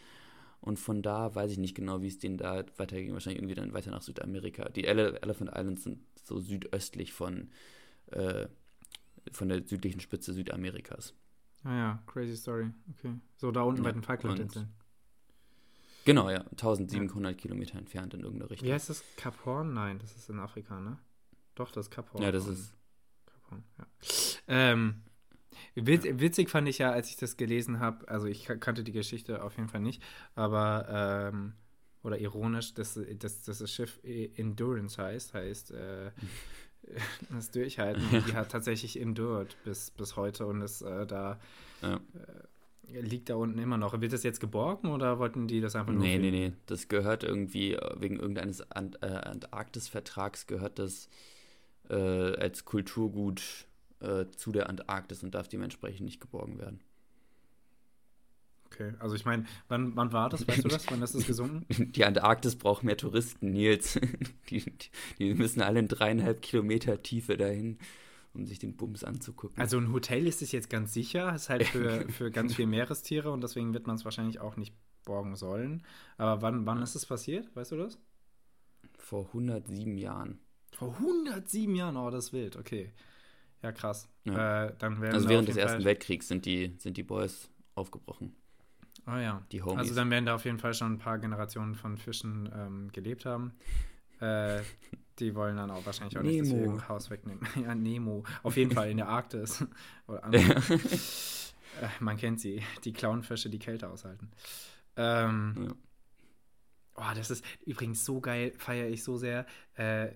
[0.61, 3.13] Und von da weiß ich nicht genau, wie es denen da weiterging.
[3.13, 4.67] Wahrscheinlich irgendwie dann weiter nach Südamerika.
[4.69, 7.51] Die Ele Elephant Islands sind so südöstlich von,
[8.07, 8.47] äh,
[9.31, 11.13] von der südlichen Spitze Südamerikas.
[11.63, 12.71] Ah ja, crazy story.
[12.97, 13.13] Okay.
[13.37, 14.69] So da unten ja, bei den Falklandinseln.
[16.05, 16.41] Genau, ja.
[16.51, 17.37] 1700 ja.
[17.37, 18.67] Kilometer entfernt in irgendeine Richtung.
[18.67, 19.03] Wie heißt das?
[19.17, 19.73] Kap Horn?
[19.73, 20.97] Nein, das ist in Afrika, ne?
[21.55, 22.23] Doch, das ist Kap Horn.
[22.23, 22.73] Ja, das ist.
[23.25, 23.87] Kap Horn, ja.
[24.47, 25.01] Ähm,
[25.73, 29.43] witz, witzig fand ich ja, als ich das gelesen habe, also ich kannte die Geschichte
[29.43, 30.03] auf jeden Fall nicht,
[30.35, 31.53] aber, ähm,
[32.03, 36.11] oder ironisch, dass, dass, dass das Schiff Endurance heißt, heißt, äh,
[37.31, 41.39] das Durchhalten, die hat tatsächlich endured bis, bis heute und ist äh, da.
[41.81, 41.95] Ja.
[41.95, 41.99] Äh,
[42.89, 43.99] liegt da unten immer noch.
[43.99, 46.01] Wird das jetzt geborgen oder wollten die das einfach nur?
[46.01, 46.53] Nee, nee, nee.
[46.65, 51.09] Das gehört irgendwie, wegen irgendeines Ant äh, Antarktis-Vertrags gehört das
[51.89, 53.41] äh, als Kulturgut
[53.99, 56.79] äh, zu der Antarktis und darf dementsprechend nicht geborgen werden.
[58.65, 60.47] Okay, also ich meine, wann, wann war das?
[60.47, 60.89] Weißt du das?
[60.89, 61.65] Wann ist das gesunken?
[61.93, 63.99] Die Antarktis braucht mehr Touristen, Nils.
[64.49, 64.63] Die,
[65.17, 67.77] die müssen alle in dreieinhalb Kilometer Tiefe dahin,
[68.35, 69.59] um sich den Bums anzugucken.
[69.59, 73.31] Also ein Hotel ist es jetzt ganz sicher, ist halt für, für ganz viele Meerestiere
[73.31, 75.83] und deswegen wird man es wahrscheinlich auch nicht borgen sollen.
[76.17, 77.55] Aber wann, wann ist es passiert?
[77.55, 77.99] Weißt du das?
[78.97, 80.39] Vor 107 Jahren.
[80.71, 81.97] Vor 107 Jahren?
[81.97, 82.91] Oh, das ist wild, okay.
[83.61, 84.09] Ja, krass.
[84.25, 84.65] Ja.
[84.65, 88.35] Äh, dann also während des Ersten Weltkriegs sind die, sind die Boys aufgebrochen.
[89.05, 89.45] Ah ja.
[89.51, 89.79] Die Homies.
[89.79, 93.25] Also dann werden da auf jeden Fall schon ein paar Generationen von Fischen ähm, gelebt
[93.25, 93.53] haben.
[94.19, 94.61] Äh,
[95.19, 96.55] die wollen dann auch wahrscheinlich auch Nemo.
[96.55, 97.47] nicht das Haus wegnehmen.
[97.63, 98.23] ja, Nemo.
[98.43, 99.65] Auf jeden Fall in der Arktis.
[100.07, 100.49] äh,
[101.99, 102.61] man kennt sie.
[102.83, 104.31] Die Clownfische, die Kälte aushalten.
[104.97, 105.75] Ähm, ja.
[106.97, 109.45] Oh, das ist übrigens so geil, feiere ich so sehr.
[109.75, 110.11] Äh,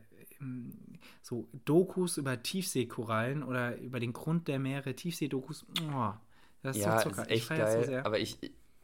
[1.22, 5.66] so Dokus über Tiefseekorallen oder über den Grund der Meere, Tiefseedokus.
[5.94, 6.14] Oh,
[6.62, 7.24] das ist ja, so Zucker.
[7.24, 8.38] Ist echt geil, so aber ich,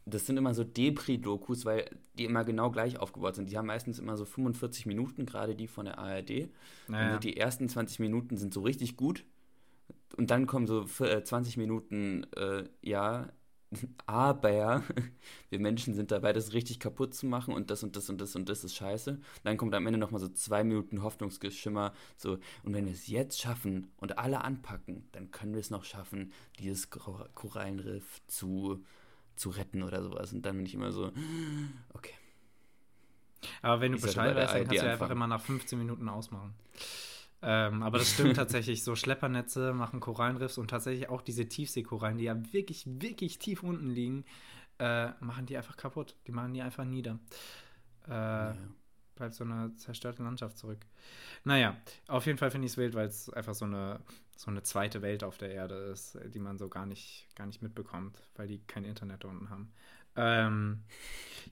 [0.06, 3.50] das sind immer so Depri-Dokus, weil die immer genau gleich aufgebaut sind.
[3.50, 6.50] Die haben meistens immer so 45 Minuten, gerade die von der ARD.
[6.88, 7.08] Naja.
[7.08, 9.26] Also die ersten 20 Minuten sind so richtig gut.
[10.16, 13.30] Und dann kommen so 20 äh, Minuten, äh, ja,
[14.06, 14.84] aber
[15.50, 18.36] wir Menschen sind dabei, das richtig kaputt zu machen und das und das und das
[18.36, 19.20] und das ist scheiße.
[19.44, 23.42] dann kommt am Ende nochmal so zwei Minuten Hoffnungsgeschimmer, so, und wenn wir es jetzt
[23.42, 28.86] schaffen und alle anpacken, dann können wir es noch schaffen, dieses Korallenriff zu
[29.36, 30.34] zu retten oder sowas.
[30.34, 31.12] Und dann bin ich immer so,
[31.94, 32.14] okay.
[33.62, 36.54] Aber wenn du Bescheid weißt, dann kannst du ja einfach immer nach 15 Minuten ausmachen.
[37.42, 38.84] Ähm, aber das stimmt tatsächlich.
[38.84, 43.90] So Schleppernetze machen Korallenriffs und tatsächlich auch diese Tiefseekorallen, die ja wirklich, wirklich tief unten
[43.90, 44.26] liegen,
[44.80, 46.16] äh, machen die einfach kaputt.
[46.28, 47.20] Die machen die einfach nieder.
[48.08, 48.58] Äh, ja.
[49.16, 50.80] Bleibt so eine zerstörte Landschaft zurück.
[51.44, 54.00] Naja, auf jeden Fall finde ich es wild, weil es einfach so eine
[54.36, 57.62] so eine zweite Welt auf der Erde ist, die man so gar nicht, gar nicht
[57.62, 59.72] mitbekommt, weil die kein Internet da unten haben.
[60.18, 60.80] Ähm,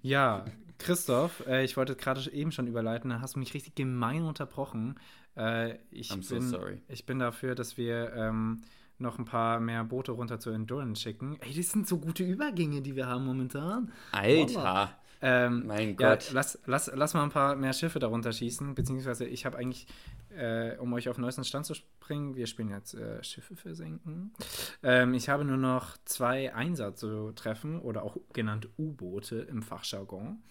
[0.01, 0.45] ja,
[0.77, 4.99] Christoph, äh, ich wollte gerade eben schon überleiten, da hast du mich richtig gemein unterbrochen.
[5.35, 6.81] Äh, ich, I'm bin, so sorry.
[6.87, 8.61] ich bin dafür, dass wir ähm,
[8.99, 11.37] noch ein paar mehr Boote runter zu Endurance schicken.
[11.41, 13.91] Ey, das sind so gute Übergänge, die wir haben momentan.
[14.11, 14.97] Alter.
[15.25, 16.27] Ähm, mein Gott.
[16.27, 19.87] Ja, lass, lass, lass mal ein paar mehr Schiffe darunter schießen, beziehungsweise ich habe eigentlich,
[20.35, 24.33] äh, um euch auf den neuesten Stand zu bringen, wir spielen jetzt äh, Schiffe versenken.
[24.81, 30.43] Ähm, ich habe nur noch zwei Einser zu treffen oder auch genannt U-Boote im Fachjargon.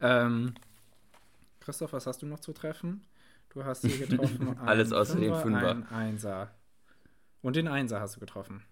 [0.00, 0.54] Ähm,
[1.60, 3.04] Christoph, was hast du noch zu treffen?
[3.50, 4.58] Du hast hier getroffen.
[4.64, 5.70] Alles außer dem Fünfer.
[5.70, 6.54] Ein Einser.
[7.42, 8.62] Und den Einser hast du getroffen.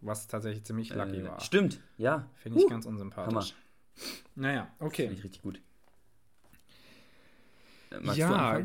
[0.00, 1.40] Was tatsächlich ziemlich lucky äh, war.
[1.40, 2.28] Stimmt, ja.
[2.36, 3.34] Finde ich uh, ganz unsympathisch.
[3.34, 3.46] Hammer.
[4.36, 5.08] Naja, okay.
[5.08, 5.60] Finde ich richtig gut.
[7.90, 8.64] Äh, magst ja,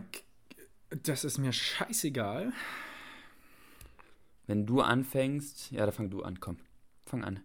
[1.04, 2.54] das ist mir scheißegal.
[4.46, 6.58] Wenn du anfängst, ja, da fang du an, komm.
[7.06, 7.40] Fang an.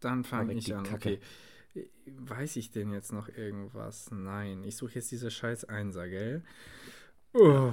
[0.00, 1.18] Dann fange ich an, Kacke.
[1.74, 1.90] okay.
[2.06, 4.10] Weiß ich denn jetzt noch irgendwas?
[4.12, 6.44] Nein, ich suche jetzt diese scheiß Einser, gell?
[7.32, 7.72] Oh.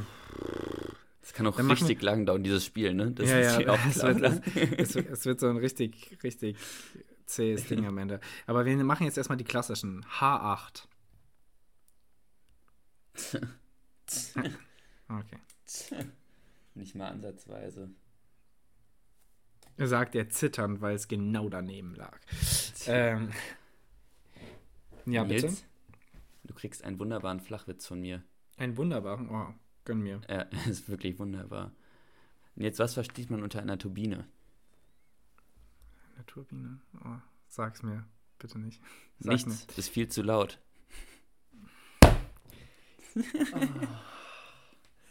[1.21, 3.11] Das kann auch Dann richtig lang dauern, dieses Spiel, ne?
[3.11, 4.41] Das ja, ja, es wird,
[4.79, 6.57] es, es, wird so ein richtig, richtig
[7.25, 8.19] zähes Ding am Ende.
[8.47, 10.03] Aber wir machen jetzt erstmal die klassischen.
[10.05, 10.87] H8.
[15.19, 16.05] okay.
[16.73, 17.89] Nicht mal ansatzweise.
[19.77, 22.19] Sagt er zitternd, weil es genau daneben lag.
[22.85, 23.31] Ähm,
[25.05, 25.57] ja, Nils, bitte.
[26.43, 28.23] Du kriegst einen wunderbaren Flachwitz von mir.
[28.57, 29.29] Einen wunderbaren?
[29.29, 29.53] Oh,
[29.85, 30.21] gönn mir.
[30.29, 31.71] Ja, ist wirklich wunderbar.
[32.55, 34.27] Und jetzt, was versteht man unter einer Turbine?
[36.15, 36.79] Eine Turbine?
[37.03, 38.05] Oh, sag's mir,
[38.37, 38.81] bitte nicht.
[39.19, 39.77] Sag Nichts, mir.
[39.77, 40.59] ist viel zu laut.
[42.03, 42.07] oh.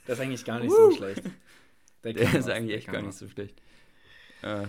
[0.06, 0.90] Das ist eigentlich gar nicht uh.
[0.90, 1.22] so schlecht.
[2.04, 3.60] Der, Der ist eigentlich echt gar nicht so schlecht.
[4.42, 4.66] Äh,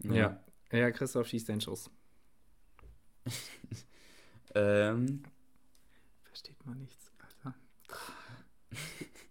[0.00, 0.14] ja.
[0.14, 0.44] ja.
[0.72, 1.90] Ja, Christoph schießt den Schuss.
[4.54, 5.22] ähm.
[6.24, 7.54] Versteht man nichts, Alter.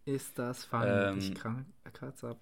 [0.06, 0.86] Ist das funny?
[0.88, 2.39] Ähm, ich kratze ab.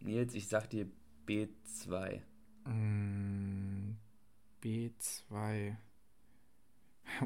[0.00, 0.88] Nils, ich sag dir
[1.26, 2.20] B2.
[2.64, 3.96] Mm,
[4.62, 5.76] B2.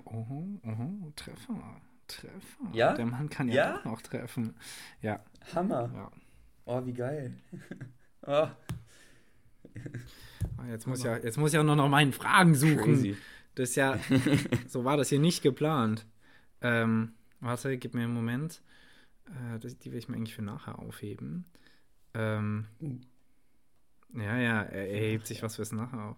[0.04, 1.80] Oh, oh, Treffer.
[2.08, 2.70] Treffer.
[2.72, 2.94] Ja?
[2.94, 3.78] Der Mann kann ja, ja?
[3.80, 4.54] auch noch treffen.
[5.02, 5.20] Ja.
[5.54, 5.90] Hammer.
[5.94, 6.10] Ja.
[6.64, 7.36] Oh, wie geil.
[8.26, 8.48] oh.
[10.58, 12.94] Ah, Jetzt muss, ja, jetzt muss ich auch noch nach meinen Fragen suchen.
[12.94, 13.16] Crazy.
[13.54, 13.98] Das ist ja,
[14.68, 16.06] so war das hier nicht geplant.
[16.60, 18.62] Ähm, warte, gib mir einen Moment.
[19.26, 21.44] Äh, das, die will ich mir eigentlich für nachher aufheben.
[22.14, 22.98] Ähm, Uh.
[24.14, 26.16] ja, ja, er, er hebt sich was fürs nachher auf.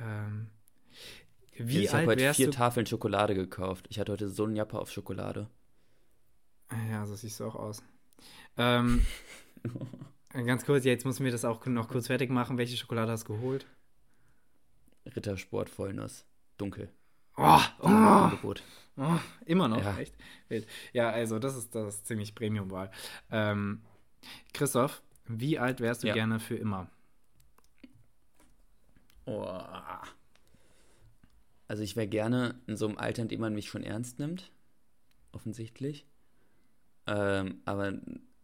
[0.00, 0.48] Ähm,
[1.58, 2.52] wie ich habe heute vier du?
[2.52, 3.86] Tafeln Schokolade gekauft.
[3.88, 5.48] Ich hatte heute so einen Japper auf Schokolade.
[6.68, 7.82] Ah Ja, so siehst du auch aus.
[8.56, 9.04] Ähm,
[10.32, 12.58] ganz kurz, jetzt müssen wir das auch noch kurz fertig machen.
[12.58, 13.66] Welche Schokolade hast du geholt?
[15.14, 16.24] Rittersport Vollnuss.
[16.58, 16.90] Dunkel.
[17.36, 18.62] Oh, oh, Angebot.
[18.96, 19.98] oh, immer noch, Ja.
[19.98, 20.14] echt?
[20.48, 20.66] Wild.
[20.94, 22.90] Ja, also das ist, das ist ziemlich Premium-Wahl.
[23.30, 23.82] Ähm,
[24.54, 26.14] Christoph, wie alt wärst du Ja.
[26.14, 26.88] gerne für immer?
[29.26, 29.60] Oh.
[31.68, 34.50] Also ich wäre gerne in so einem Alter, in dem man mich schon ernst nimmt.
[35.32, 36.06] Offensichtlich.
[37.06, 37.94] Ähm, aber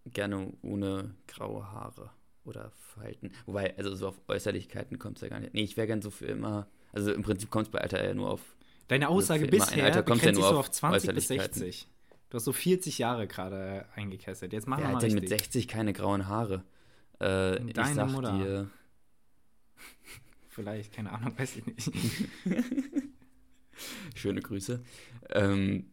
[0.07, 2.11] gerne ohne graue Haare
[2.45, 3.31] oder Falten.
[3.47, 5.55] Wobei, also so auf Äußerlichkeiten kommt es ja gar nicht.
[5.55, 6.67] Nee, ich wäre gern so für immer.
[6.93, 8.41] Also im Prinzip kommt es bei Alter ja nur auf.
[8.89, 11.25] Deine Aussage für immer ein bisher Alter kommt ja nur so auf auf 20 bis
[11.31, 11.61] Äußerlichkeiten.
[11.61, 11.89] 60.
[12.31, 14.53] Du hast so 40 Jahre gerade eingekesselt.
[14.53, 15.41] Jetzt mach Wer noch mal hat denn mit richtig.
[15.41, 16.65] 60 keine grauen Haare?
[17.21, 18.33] Äh, ich sag Mutter.
[18.39, 18.71] dir.
[20.53, 21.91] Vielleicht, keine Ahnung, weiß ich nicht.
[24.15, 24.85] Schöne Grüße.
[25.31, 25.91] Ähm,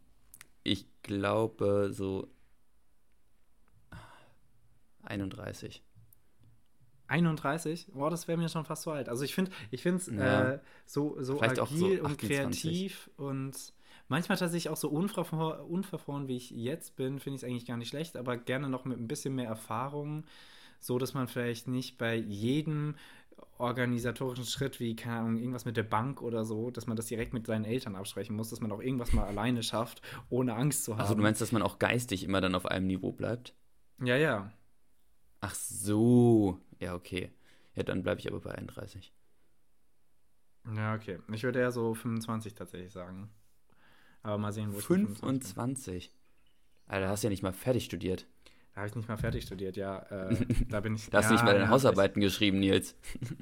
[0.63, 2.28] ich glaube so
[5.04, 5.82] 31.
[7.08, 7.88] 31?
[7.93, 9.08] Boah, das wäre mir schon fast so alt.
[9.08, 10.52] Also ich finde ich finde es Ja.
[10.52, 12.30] äh, so, so Vielleicht agil so und 28.
[12.30, 13.74] kreativ und
[14.10, 17.78] manchmal tatsächlich auch so unverfro unverfroren, wie ich jetzt bin, finde ich es eigentlich gar
[17.78, 20.26] nicht schlecht, aber gerne noch mit ein bisschen mehr Erfahrung,
[20.82, 22.95] so dass man vielleicht nicht bei jedem
[23.58, 27.34] organisatorischen Schritt, wie, keine Ahnung, irgendwas mit der Bank oder so, dass man das direkt
[27.34, 30.93] mit seinen Eltern absprechen muss, dass man auch irgendwas mal alleine schafft, ohne Angst zu
[30.93, 31.02] haben.
[31.02, 33.54] Also du meinst, dass man auch geistig immer dann auf einem Niveau bleibt?
[34.02, 34.52] ja, ja.
[35.41, 36.60] Ach so.
[36.80, 37.32] Ja, okay.
[37.75, 39.13] Ja, dann bleibe ich aber bei 31.
[40.75, 41.19] Ja, okay.
[41.32, 43.30] Ich würde eher so 25 tatsächlich sagen.
[44.21, 45.41] Aber mal sehen, wo ich mit 25 bin.
[45.41, 46.12] 25.
[46.88, 48.28] Alter, hast du ja nicht mal fertig studiert.
[48.80, 50.00] Habe ich nicht mal fertig studiert, ja.
[50.10, 50.38] Äh,
[50.70, 51.10] da bin ich.
[51.10, 52.96] Da hast du ja, nicht mal deine ja, Hausarbeiten geschrieben, Nils.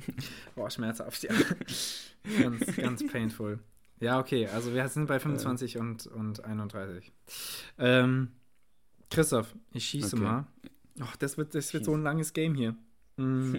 [0.55, 1.33] Boah, schmerzhaft, ja.
[2.41, 3.59] ganz, ganz painful.
[3.99, 7.11] Ja, okay, also wir sind bei 25 und, und 31.
[7.77, 8.29] Ähm,
[9.11, 10.25] Christoph, ich schieße Okay.
[10.25, 10.47] mal.
[10.99, 12.75] Ach, das wird, das wird so ein langes Game hier.
[13.17, 13.55] Mm,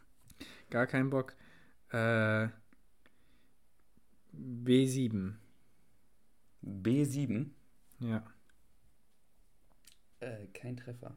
[0.70, 1.36] gar kein Bock.
[1.90, 2.48] Äh,
[4.34, 5.34] B7,
[6.64, 7.50] B7.
[8.00, 8.24] ja.
[10.22, 11.16] Äh, kein Treffer.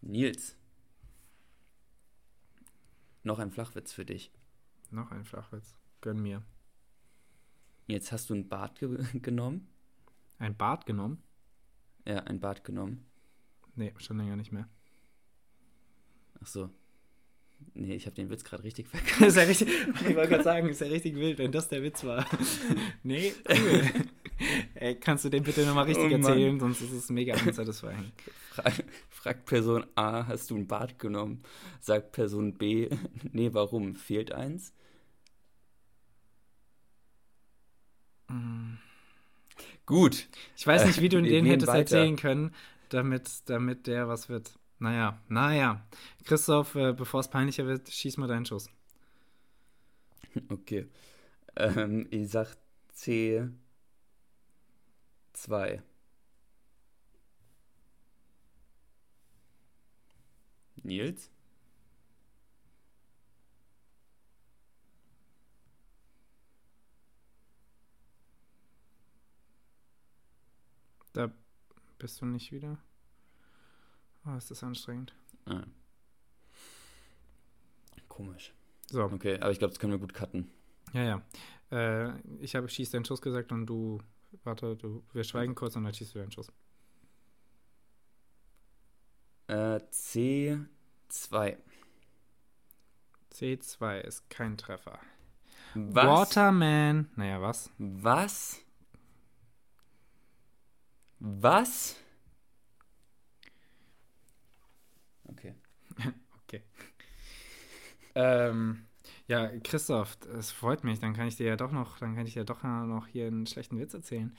[0.00, 0.56] Nils.
[3.22, 4.32] Noch ein Flachwitz für dich.
[4.90, 5.76] Noch ein Flachwitz.
[6.00, 6.42] Gönn mir.
[7.86, 9.68] Jetzt hast du ein Bad ge genommen.
[10.38, 11.22] Ein Bad genommen?
[12.04, 13.06] Ja, ein Bad genommen.
[13.76, 14.68] Nee, schon länger nicht mehr.
[16.42, 16.70] Ach so.
[17.74, 19.20] Nee, ich habe den Witz gerade richtig verkackt.
[19.20, 22.02] ist ja richtig, ich wollte gerade sagen, ist ja richtig wild, wenn das der Witz
[22.02, 22.26] war.
[23.04, 23.84] nee, cool.
[24.80, 28.12] Ey, kannst du den bitte nochmal richtig Oh erzählen, sonst ist es mega unsatisfying.
[28.50, 31.42] Frag, fragt Person A, hast du ein Bad genommen?
[31.80, 32.88] Sagt Person B,
[33.32, 33.94] nee, warum?
[33.96, 34.72] Fehlt eins?
[39.86, 40.28] Gut.
[40.56, 41.80] Ich weiß nicht, wie du Äh, den hättest weiter.
[41.80, 42.54] erzählen können,
[42.88, 44.52] damit, damit der was wird.
[44.78, 45.86] Naja, naja.
[46.24, 48.70] Christoph, äh, bevor es peinlicher wird, schieß mal deinen Schuss.
[50.50, 50.86] Okay.
[51.56, 52.56] Ähm, ich sag
[55.40, 55.82] C2.
[60.82, 61.30] Nils?
[71.12, 71.30] Da
[71.98, 72.78] bist du nicht wieder.
[74.26, 75.14] Oh, ist das anstrengend.
[75.46, 75.64] Ah.
[78.08, 78.52] Komisch.
[78.90, 80.50] So, Okay, aber ich glaube, das können wir gut cutten.
[80.92, 81.22] ja, ja.
[81.70, 84.00] Äh, ich habe schieß deinen Schuss gesagt und du,
[84.44, 86.52] warte, du, wir schweigen kurz und dann schießt du deinen Schuss.
[89.48, 91.56] Äh, C2.
[93.32, 95.00] C2 ist kein Treffer.
[95.74, 96.06] Was?
[96.06, 97.10] Waterman.
[97.16, 97.70] Naja, was?
[97.78, 98.60] Was?
[101.18, 101.96] Was?
[105.24, 105.54] Okay.
[106.50, 106.64] Okay.
[108.16, 108.88] ähm,
[109.30, 110.98] ja, Christoph, es freut mich.
[110.98, 113.46] Dann kann ich dir ja doch noch, dann kann ich dir doch noch hier einen
[113.46, 114.34] schlechten Witz erzählen.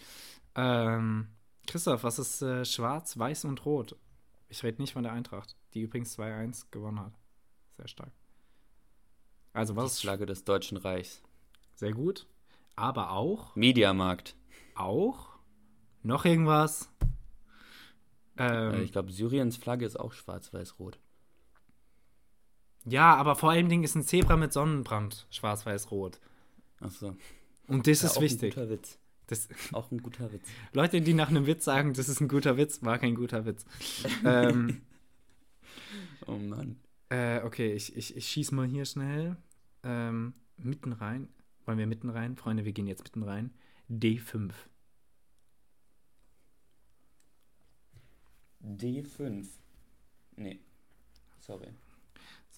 [0.56, 1.30] Ähm,
[1.66, 3.96] Christoph, was ist äh, schwarz, weiß und rot?
[4.50, 7.14] Ich rede nicht von der Eintracht, die übrigens 2-1 gewonnen hat.
[7.78, 8.12] Sehr stark.
[9.54, 11.22] Also was Die Flagge des Deutschen Reichs.
[11.76, 12.28] sehr gut,
[12.76, 14.36] aber auch, Mediamarkt.
[14.76, 15.30] auch
[16.04, 16.90] noch irgendwas.
[18.38, 21.00] Ähm, Äh, ich glaube, Syriens Flagge ist auch schwarz-weiß-rot.
[22.86, 26.20] Ja, aber vor allem Ding ist ein Zebra mit Sonnenbrand, schwarz-weiß-rot.
[26.80, 27.16] Achso.
[27.68, 28.56] Und das Ja, ist auch wichtig.
[28.58, 28.98] Ein guter Witz.
[29.28, 30.46] Das, Auch ein guter Witz.
[30.74, 33.66] Leute, die nach einem Witz sagen, das ist ein guter Witz, war kein guter Witz.
[34.26, 34.82] ähm,
[36.28, 36.80] Oh Mann.
[37.10, 39.38] äh, okay, ich, ich, ich schieß mal hier schnell.
[39.84, 41.28] Ähm, mitten rein.
[41.66, 42.36] Wollen wir mitten rein?
[42.36, 43.52] Freunde, wir gehen jetzt mitten rein.
[43.90, 44.52] D5.
[48.64, 49.48] D5.
[50.38, 50.60] Nee.
[51.40, 51.68] Sorry.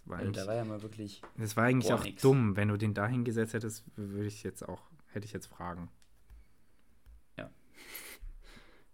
[0.06, 1.22] Das war, Also, da eigentlich, war ja mal wirklich.
[1.38, 2.22] das war eigentlich auch nix.
[2.22, 2.56] dumm.
[2.56, 4.82] Wenn du den da hingesetzt hättest, würde ich jetzt auch,
[5.12, 5.90] hätte ich jetzt Fragen.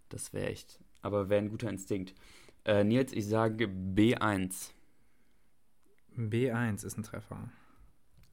[0.10, 0.80] Das wäre echt.
[1.03, 2.16] Aber wäre ein guter Instinkt.
[2.66, 4.72] Äh, Nils, ich sage B1.
[6.18, 7.49] B1 ist ein Treffer.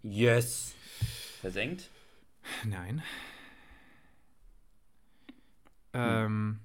[0.02, 0.74] Yes.
[1.42, 1.90] Versenkt?
[2.64, 3.02] Nein.
[5.92, 6.60] Ähm.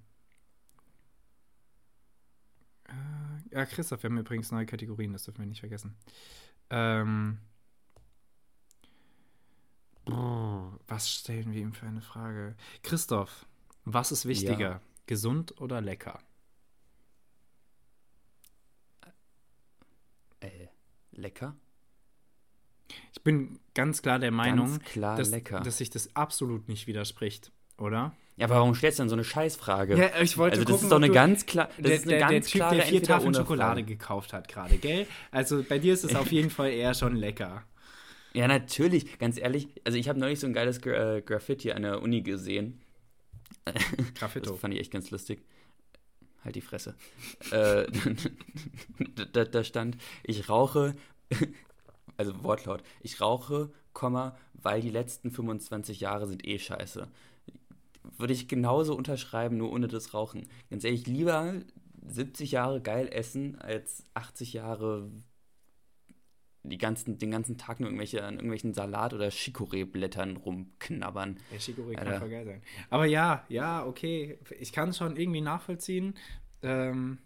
[2.88, 2.94] Äh,
[3.52, 5.96] ja, Christoph, wir haben übrigens neue Kategorien, das dürfen wir nicht vergessen.
[6.70, 7.40] Ähm.
[10.06, 12.56] brr, Was stellen wir ihm für eine Frage?
[12.84, 13.46] Christoph,
[13.86, 14.82] was ist wichtiger?
[15.06, 16.20] Gesund oder lecker?
[20.40, 20.68] Äh,
[21.12, 21.56] lecker?
[23.14, 28.16] Ich bin ganz klar der Meinung, klar dass, dass sich das absolut nicht widerspricht, oder?
[28.42, 29.96] Ja, aber warum stellst du dann so eine Scheißfrage?
[29.96, 32.12] Ja, ich wollte also das gucken, ist doch eine ganz klar, das der, ist eine
[32.14, 35.06] der, ganz der Typ, klare der vier Tafeln Schokolade gekauft hat gerade, gell?
[35.30, 37.64] Also bei dir ist es auf jeden Fall eher schon lecker.
[38.34, 39.68] Ja, natürlich, ganz ehrlich.
[39.84, 42.82] Also ich habe neulich so ein geiles Gra äh, Graffiti an der Uni gesehen.
[44.16, 44.54] Graffito.
[44.54, 45.44] Das fand ich echt ganz lustig.
[46.44, 46.96] Halt die Fresse.
[47.52, 47.86] äh,
[49.34, 50.96] da, da stand, ich rauche,
[52.18, 53.70] also Wortlaut, ich rauche,
[54.54, 57.08] weil die letzten 25 Jahre sind eh scheiße.
[58.18, 60.48] Würde ich genauso unterschreiben, nur ohne das Rauchen.
[60.70, 61.54] Ganz ehrlich, lieber
[62.08, 65.12] 70 Jahre geil essen, als 80 Jahre
[66.64, 71.40] die ganzen, den ganzen Tag nur irgendwelche, an irgendwelchen Salat- oder Chicorée-Blättern rumknabbern.
[71.52, 72.62] Der Chicorée kann voll geil sein.
[72.90, 74.38] Aber ja, ja, okay.
[74.60, 76.16] Ich kann es schon irgendwie nachvollziehen.
[76.62, 77.18] Ähm,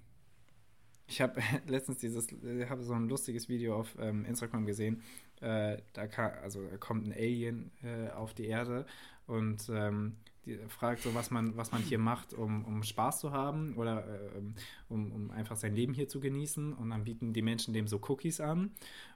[1.08, 5.04] ich habe letztens dieses, ich habe so ein lustiges Video auf ähm, Instagram gesehen.
[5.42, 8.86] Äh, da kann, also kommt ein Alien äh, auf die Erde
[9.28, 10.16] und ähm,
[10.46, 14.08] die fragt so, was man, was man hier macht, um, um Spaß zu haben oder
[14.08, 14.42] äh,
[14.90, 16.74] um, um einfach sein Leben hier zu genießen.
[16.74, 18.72] Und dann bieten die Menschen dem so Cookies an.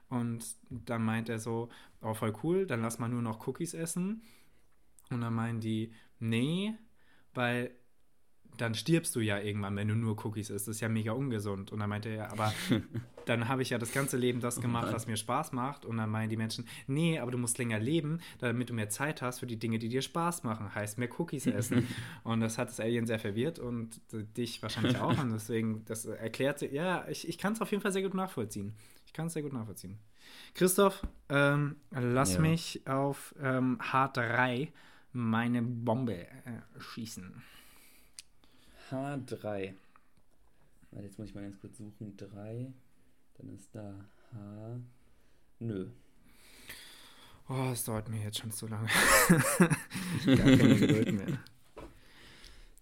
[0.08, 1.68] Und dann meint er so,
[2.02, 4.22] oh, voll cool, dann lass mal nur noch Cookies essen.
[5.10, 6.74] Und dann meinen die, nee,
[7.34, 7.70] weil
[8.56, 10.68] dann stirbst du ja irgendwann, wenn du nur Cookies isst.
[10.68, 11.72] Das ist ja mega ungesund.
[11.72, 12.52] Und dann meinte er, aber
[13.26, 15.84] dann habe ich ja das ganze Leben das gemacht, was mir Spaß macht.
[15.86, 19.22] Und dann meinen die Menschen, nee, aber du musst länger leben, damit du mehr Zeit
[19.22, 20.74] hast für die Dinge, die dir Spaß machen.
[20.74, 21.86] Heißt mehr Cookies essen.
[22.24, 25.18] und das hat das Alien sehr verwirrt und dich wahrscheinlich auch.
[25.18, 28.74] Und deswegen, das erklärte, ja, ich, ich kann es auf jeden Fall sehr gut nachvollziehen.
[29.06, 29.98] Ich kann es sehr gut nachvollziehen.
[30.54, 32.40] Christoph, ähm, lass Ja.
[32.40, 34.68] mich auf ähm, H3
[35.12, 36.26] meine Bombe äh,
[36.78, 37.42] schießen.
[38.90, 39.74] H3.
[40.90, 42.16] Warte, jetzt muss ich mal ganz kurz suchen.
[42.16, 42.72] 3.
[43.34, 43.94] Dann ist da
[44.32, 44.80] H.
[45.60, 45.90] Nö.
[47.48, 48.88] Oh, es dauert mir jetzt schon zu lange.
[50.26, 51.38] Gar keine Geduld mehr.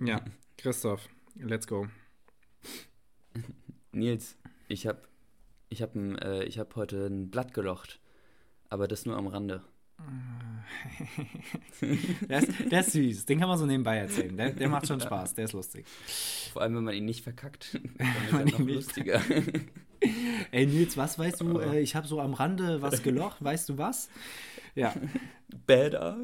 [0.00, 0.24] Ja,
[0.56, 1.88] Christoph, let's go.
[3.92, 4.36] Nils,
[4.68, 5.08] ich hab,
[5.68, 8.00] ich hab, äh, ich hab heute ein Blatt gelocht.
[8.68, 9.64] Aber das nur am Rande.
[12.28, 14.36] Der ist, der ist süß, den kann man so nebenbei erzählen.
[14.36, 15.86] Der, der macht schon Spaß, der ist lustig.
[16.52, 17.80] Vor allem, wenn man ihn nicht verkackt.
[18.30, 19.22] Dann ist er noch lustiger.
[20.50, 21.58] Ey Nils, was weißt du?
[21.60, 24.08] Äh, ich habe so am Rande was gelocht, weißt du was?
[24.74, 24.94] Ja,
[25.66, 26.18] Better.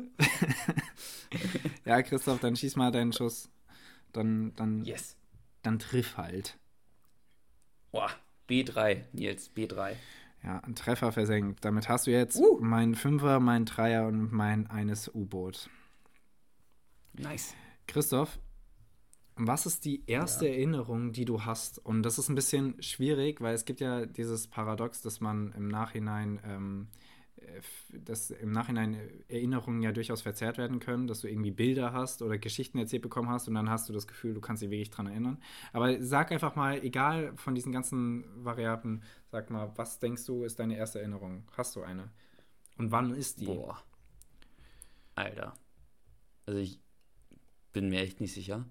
[1.85, 3.49] ja, Christoph, dann schieß mal deinen Schuss.
[4.13, 5.17] Dann, dann, Yes.
[5.63, 6.57] dann triff halt.
[7.91, 8.11] Boah,
[8.49, 9.95] B3, Nils, B3.
[10.45, 11.65] Ja, ein Treffer versenkt.
[11.65, 12.59] Damit hast du jetzt Uh.
[12.61, 15.71] meinen Fünfer, meinen Dreier und mein eines U-Boot.
[17.15, 17.55] Nice.
[17.87, 18.39] Christoph,
[19.37, 21.79] was ist die erste Erinnerung, die du hast?
[21.79, 25.69] Und das ist ein bisschen schwierig, weil es gibt ja dieses Paradox, dass man im
[25.69, 27.14] Nachhinein, ähm, äh,
[27.93, 28.97] dass im Nachhinein
[29.29, 33.29] Erinnerungen ja durchaus verzerrt werden können, dass du irgendwie Bilder hast oder Geschichten erzählt bekommen
[33.29, 35.43] hast und dann hast du das Gefühl, du kannst dich wirklich dran erinnern.
[35.73, 40.59] Aber sag einfach mal, egal von diesen ganzen Variablen, sag mal, was denkst du, ist
[40.59, 41.45] deine erste Erinnerung?
[41.57, 42.11] Hast du eine?
[42.77, 43.47] Und wann ist die?
[43.47, 43.83] Boah.
[45.15, 45.55] Alter.
[46.47, 46.81] Also ich
[47.73, 48.65] bin mir echt nicht sicher.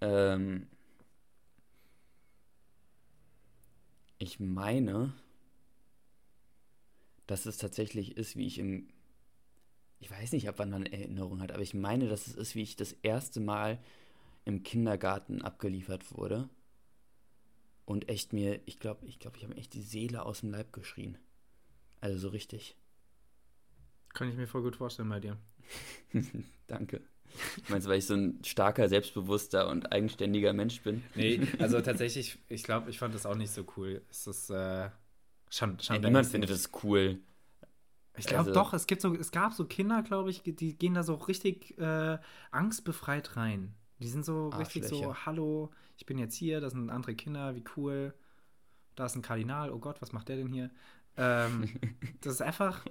[0.00, 0.66] Ähm,
[4.18, 5.12] ich meine,
[7.26, 8.88] dass es tatsächlich ist, wie ich im.
[10.00, 12.62] Ich weiß nicht, ab wann man Erinnerung hat, aber ich meine, dass es ist, wie
[12.62, 13.78] ich das erste Mal
[14.44, 16.48] im Kindergarten abgeliefert wurde.
[17.86, 20.50] Und echt mir, ich glaube, ich glaube, ich habe mir echt die Seele aus dem
[20.50, 21.18] Leib geschrien.
[22.00, 22.76] Also so richtig.
[24.12, 25.38] Kann ich mir voll gut vorstellen bei dir.
[26.66, 27.02] Danke.
[27.68, 31.02] Meinst du, weil ich so ein starker, selbstbewusster und eigenständiger Mensch bin?
[31.14, 34.02] Nee, also tatsächlich, ich glaube, ich fand das auch nicht so cool.
[34.10, 34.90] Es ist äh,
[35.50, 37.20] schon, schon ja, niemand findet das cool.
[38.16, 40.94] Ich glaube also, doch, es gibt so, es gab so Kinder, glaube ich, die gehen
[40.94, 42.18] da so richtig äh,
[42.50, 43.74] angstbefreit rein.
[43.98, 47.64] Die sind so richtig so, hallo, ich bin jetzt hier, das sind andere Kinder, wie
[47.76, 48.14] cool.
[48.94, 50.70] Da ist ein Kardinal, oh Gott, was macht der denn hier?
[51.16, 51.68] Ähm,
[52.20, 52.84] das ist einfach,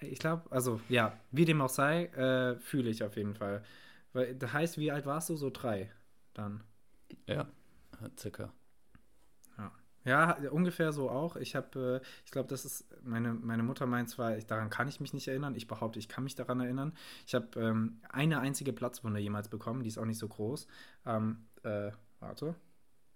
[0.00, 3.64] ich glaube, also ja, wie dem auch sei, äh, fühle ich auf jeden Fall.
[4.12, 5.36] Weil das heißt, wie alt warst du?
[5.36, 5.90] So drei
[6.34, 6.62] dann.
[7.26, 7.48] Ja,
[8.16, 8.52] circa.
[10.08, 10.36] Ja.
[10.50, 11.36] Ungefähr so auch.
[11.36, 14.88] Ich habe, äh, ich glaube, das ist, meine, meine Mutter meint zwar, ich, daran kann
[14.88, 15.54] ich mich nicht erinnern.
[15.54, 16.92] Ich behaupte, ich kann mich daran erinnern.
[17.26, 20.66] Ich habe ähm, eine einzige Platzwunde jemals bekommen, die ist auch nicht so groß.
[21.06, 21.90] Ähm, äh,
[22.20, 22.54] warte,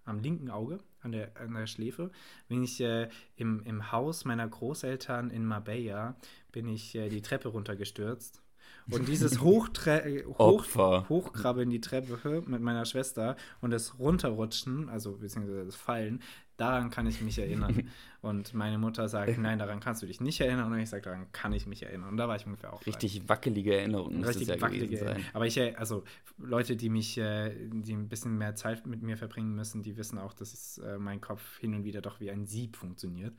[0.05, 2.11] am linken Auge, an der, an der Schläfe,
[2.49, 6.17] bin ich äh, im, im Haus meiner Großeltern in Marbella,
[6.51, 8.43] bin ich äh, die Treppe runtergestürzt
[8.91, 10.65] und dieses Hochtre Hoch
[11.09, 16.21] Hochkrabbeln die Treppe mit meiner Schwester und das Runterrutschen, also beziehungsweise das Fallen,
[16.57, 17.89] daran kann ich mich erinnern.
[18.21, 20.73] und meine Mutter sagt, nein, daran kannst du dich nicht erinnern.
[20.73, 22.11] Und ich sage, daran kann ich mich erinnern.
[22.11, 22.85] Und da war ich ungefähr auch.
[22.87, 23.29] Richtig rein.
[23.29, 24.25] wackelige Erinnerungen.
[24.25, 25.25] Richtig ja wackelige sein.
[25.33, 26.05] Aber ich, äh, also
[26.39, 30.19] Leute, die mich, äh, die ein bisschen mehr Zeit mit mir verbringen müssen, die wissen
[30.19, 33.35] auch, dass mein Kopf hin und wieder doch wie ein Sieb funktioniert.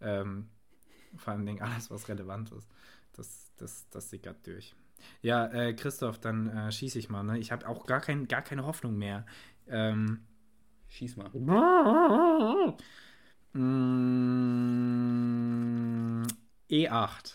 [0.00, 0.48] Ähm,
[1.16, 2.68] vor allem alles, was relevant ist.
[3.12, 4.74] Das, das, das sickert durch.
[5.22, 7.22] Ja, äh, Christoph, dann äh, schieße ich mal.
[7.22, 7.38] Ne?
[7.38, 9.26] Ich habe auch gar, kein, gar keine Hoffnung mehr.
[9.66, 10.24] Ähm,
[10.88, 11.30] Schieß mal.
[13.52, 14.26] Mm,
[16.70, 17.34] E8.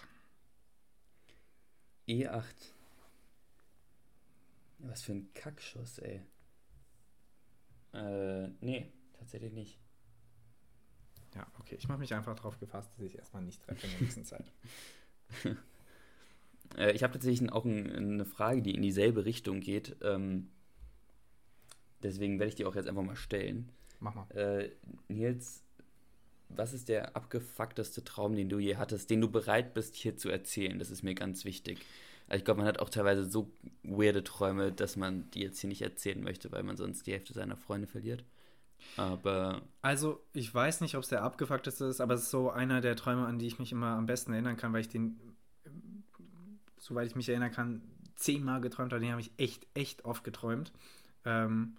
[2.08, 2.44] E8.
[4.80, 6.22] Was für ein Kackschuss, ey.
[7.94, 9.80] Äh, nee, tatsächlich nicht.
[11.36, 11.76] Ja, okay.
[11.80, 14.52] Ich mache mich einfach darauf gefasst, dass ich erstmal nicht treffe in der nächsten Zeit.
[16.78, 19.96] Äh, ich habe tatsächlich auch ein, eine Frage, die in dieselbe Richtung geht.
[20.02, 20.50] Ähm,
[22.04, 23.70] deswegen werde ich die auch jetzt einfach mal stellen.
[24.00, 24.30] Mach mal.
[24.32, 24.72] Äh,
[25.08, 25.64] Nils,
[26.50, 30.30] was ist der abgefuckteste Traum, den du je hattest, den du bereit bist, hier zu
[30.30, 30.78] erzählen?
[30.80, 31.80] Das ist mir ganz wichtig.
[32.28, 33.52] Also ich glaube, man hat auch teilweise so
[33.84, 37.34] weirde Träume, dass man die jetzt hier nicht erzählen möchte, weil man sonst die Hälfte
[37.34, 38.24] seiner Freunde verliert.
[38.98, 39.62] Aber.
[39.82, 42.96] Also, ich weiß nicht, ob es der abgefuckteste ist, aber es ist so einer der
[42.96, 45.20] Träume, an die ich mich immer am besten erinnern kann, weil ich den
[46.84, 47.82] soweit ich mich erinnern kann,
[48.16, 49.02] zehnmal geträumt habe.
[49.02, 50.72] Den habe ich echt, echt oft geträumt.
[51.26, 51.78] Ähm,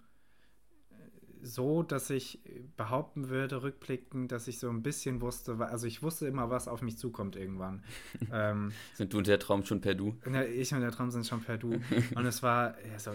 [1.45, 2.39] so, dass ich
[2.75, 6.81] behaupten würde, rückblickend, dass ich so ein bisschen wusste, also ich wusste immer, was auf
[6.81, 7.83] mich zukommt irgendwann.
[8.31, 10.17] ähm, sind du und der Traum schon per Du?
[10.53, 11.73] Ich und der Traum sind schon per Du.
[12.15, 13.11] und es war, also,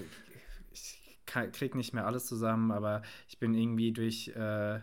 [0.70, 4.81] ich krieg nicht mehr alles zusammen, aber ich bin irgendwie durch, äh,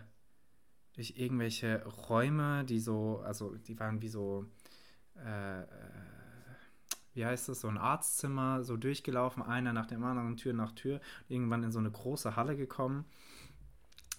[0.94, 4.44] durch irgendwelche Räume, die so, also die waren wie so,
[5.16, 5.62] äh,
[7.14, 11.00] wie heißt das, so ein Arztzimmer, so durchgelaufen, einer nach dem anderen, Tür nach Tür,
[11.28, 13.06] irgendwann in so eine große Halle gekommen.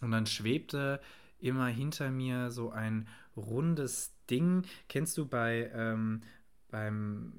[0.02, 1.00] Und dann schwebte
[1.40, 4.64] immer hinter mir so ein rundes Ding.
[4.88, 6.22] Kennst du bei ähm,
[6.70, 7.34] beim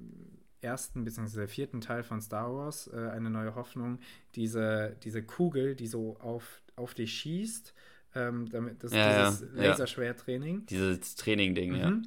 [0.61, 1.47] ersten bzw.
[1.47, 3.99] vierten Teil von Star Wars, äh, eine neue Hoffnung,
[4.35, 7.75] diese, diese Kugel, die so auf, auf dich schießt,
[8.15, 10.67] ähm, damit das ja, dieses ja, Laserschwerttraining.
[10.67, 11.79] Dieses Training-Ding, mhm.
[11.79, 12.03] ja.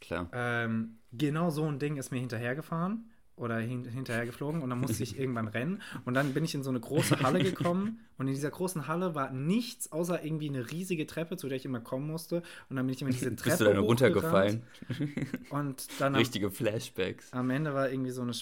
[0.00, 0.28] Klar.
[0.32, 5.02] Ähm, genau so ein Ding ist mir hinterhergefahren oder hin, hinterher geflogen und dann musste
[5.02, 8.34] ich irgendwann rennen und dann bin ich in so eine große Halle gekommen und in
[8.34, 12.06] dieser großen Halle war nichts außer irgendwie eine riesige Treppe, zu der ich immer kommen
[12.06, 14.62] musste und dann bin ich immer diese Treppe Bist du dann runtergefallen?
[15.50, 17.32] Und dann richtige Flashbacks.
[17.32, 18.32] Am Ende war irgendwie so eine,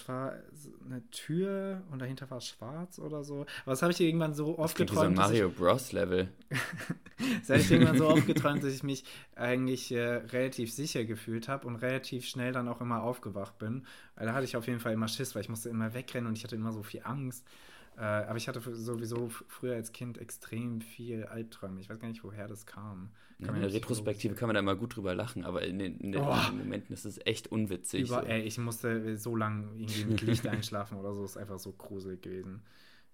[0.85, 3.41] eine Tür und dahinter war es schwarz oder so.
[3.63, 5.11] Aber das habe ich irgendwann so oft das geträumt.
[5.11, 6.29] Wie so ein Mario Bros Level.
[7.39, 9.03] das habe ich irgendwann so oft geträumt, dass ich mich
[9.35, 13.85] eigentlich äh, relativ sicher gefühlt habe und relativ schnell dann auch immer aufgewacht bin.
[14.15, 16.43] Da hatte ich auf jeden Fall immer Schiss, weil ich musste immer wegrennen und ich
[16.43, 17.45] hatte immer so viel Angst.
[17.97, 21.79] Äh, aber ich hatte sowieso früher als Kind extrem viel Albträume.
[21.79, 23.11] Ich weiß gar nicht, woher das kam.
[23.39, 26.11] Ja, in der Retrospektive kann man da immer gut drüber lachen, aber in den, in
[26.11, 26.35] den oh.
[26.51, 28.09] Momenten ist es echt unwitzig.
[28.09, 28.27] Über, so.
[28.27, 31.23] ey, ich musste so lange irgendwie mit Licht einschlafen oder so.
[31.23, 32.63] Ist einfach so gruselig gewesen.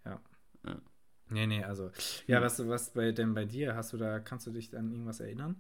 [0.06, 0.22] Ja.
[0.66, 0.82] ja.
[1.30, 1.92] Nee, nee, also.
[2.26, 3.76] Ja, was, was bei, denn bei dir?
[3.76, 5.58] Hast du da, kannst du dich an irgendwas erinnern?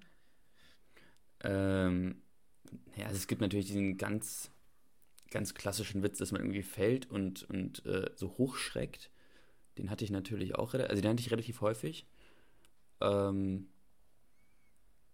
[1.41, 2.21] Ähm,
[2.95, 4.51] ja, also es gibt natürlich diesen ganz
[5.31, 9.11] ganz klassischen Witz, dass man irgendwie fällt und, und äh, so hochschreckt.
[9.77, 12.05] Den hatte ich natürlich auch, also den hatte ich relativ häufig.
[13.01, 13.67] Ähm,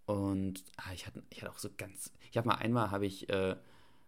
[0.05, 3.29] und ah, ich, hatte, ich hatte auch so ganz, ich habe mal einmal, habe ich,
[3.29, 3.55] äh,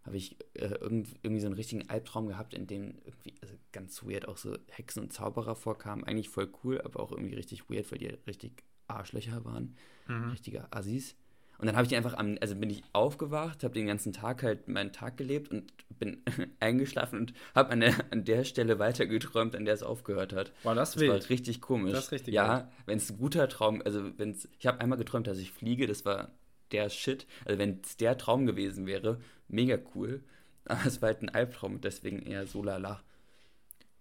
[0.04, 4.02] habe ich äh, irgendwie, irgendwie so einen richtigen Albtraum gehabt, in dem irgendwie also ganz
[4.04, 6.04] weird auch so Hexen und Zauberer vorkamen.
[6.04, 9.76] Eigentlich voll cool, aber auch irgendwie richtig weird, weil die richtig Arschlöcher waren.
[10.06, 10.30] Mhm.
[10.30, 11.16] Richtige Assis.
[11.58, 14.68] Und dann habe ich einfach am, also bin ich aufgewacht, habe den ganzen Tag halt
[14.68, 16.22] meinen Tag gelebt und bin
[16.60, 20.52] eingeschlafen und habe an der, an der Stelle weitergeträumt, an der es aufgehört hat.
[20.62, 21.10] War das, Das wild?
[21.24, 21.92] war richtig komisch.
[21.92, 24.98] Das ist richtig Ja, wenn es ein guter Traum, also wenn es, ich habe einmal
[24.98, 26.30] geträumt, dass ich fliege, das war
[26.70, 27.26] der Shit.
[27.44, 30.22] Also wenn es der Traum gewesen wäre, mega cool.
[30.64, 33.00] Aber es war halt ein Albtraum und deswegen eher so lala.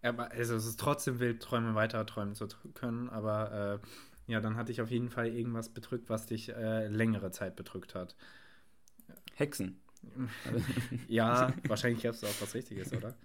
[0.03, 3.87] Aber also es ist trotzdem wild, Träume weiter träumen zu können, aber äh,
[4.27, 7.95] ja, dann hatte ich auf jeden Fall irgendwas bedrückt, was dich äh, längere Zeit bedrückt
[7.95, 8.15] hat.
[9.35, 9.79] Hexen.
[11.07, 13.15] Ja, wahrscheinlich gab es auch was Richtiges, oder?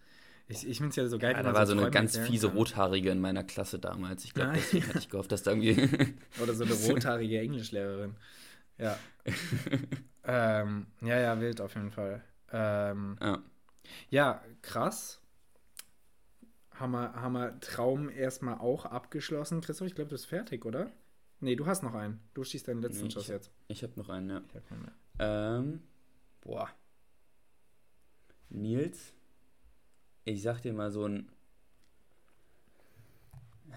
[0.49, 2.33] Ich, ich finde es ja so geil, Ja, da war so eine Träume ganz erklären
[2.33, 2.57] fiese kann.
[2.57, 4.25] Rothaarige in meiner Klasse damals.
[4.25, 4.61] Ich glaube, Nein.
[4.61, 5.77] deswegen hatte ich gehofft, dass da irgendwie.
[6.43, 8.17] Oder so eine rothaarige Englischlehrerin.
[8.79, 8.99] Ja.
[10.25, 12.23] ähm, ja, ja, wild auf jeden Fall.
[12.53, 13.39] Ähm, ja.
[14.11, 15.22] ja, krass.
[16.83, 19.61] Haben wir, haben wir Traum erstmal auch abgeschlossen.
[19.61, 20.91] Christoph, ich glaube, du bist fertig, oder?
[21.39, 22.19] Nee, du hast noch einen.
[22.35, 23.53] Du schießt deinen letzten Nee, Schuss jetzt.
[23.69, 24.43] Ich habe noch einen, ja.
[24.49, 24.93] Ich hab keinen mehr.
[25.21, 25.83] Ähm,
[26.41, 26.69] boah.
[28.49, 29.15] Nils,
[30.25, 31.31] ich sag dir mal so ein.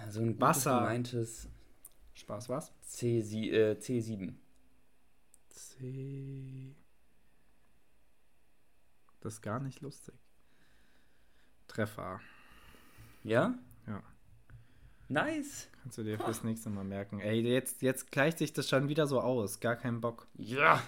[0.10, 0.80] So ein Wasser.
[0.80, 1.48] gemeintes
[2.16, 2.74] Spaß, was?
[2.82, 4.34] C, äh, C7.
[5.50, 6.76] C.
[9.20, 10.16] Das ist gar nicht lustig.
[11.68, 12.20] Treffer.
[13.26, 13.56] Ja?
[13.88, 14.04] Ja.
[15.10, 15.68] Nice.
[15.82, 17.20] Kannst du dir fürs nächste Mal merken.
[17.20, 19.60] Ey, jetzt, jetzt gleicht sich das schon wieder so aus.
[19.60, 20.28] Gar keinen Bock.
[20.36, 20.82] Ja.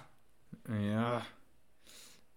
[0.70, 1.26] Ja.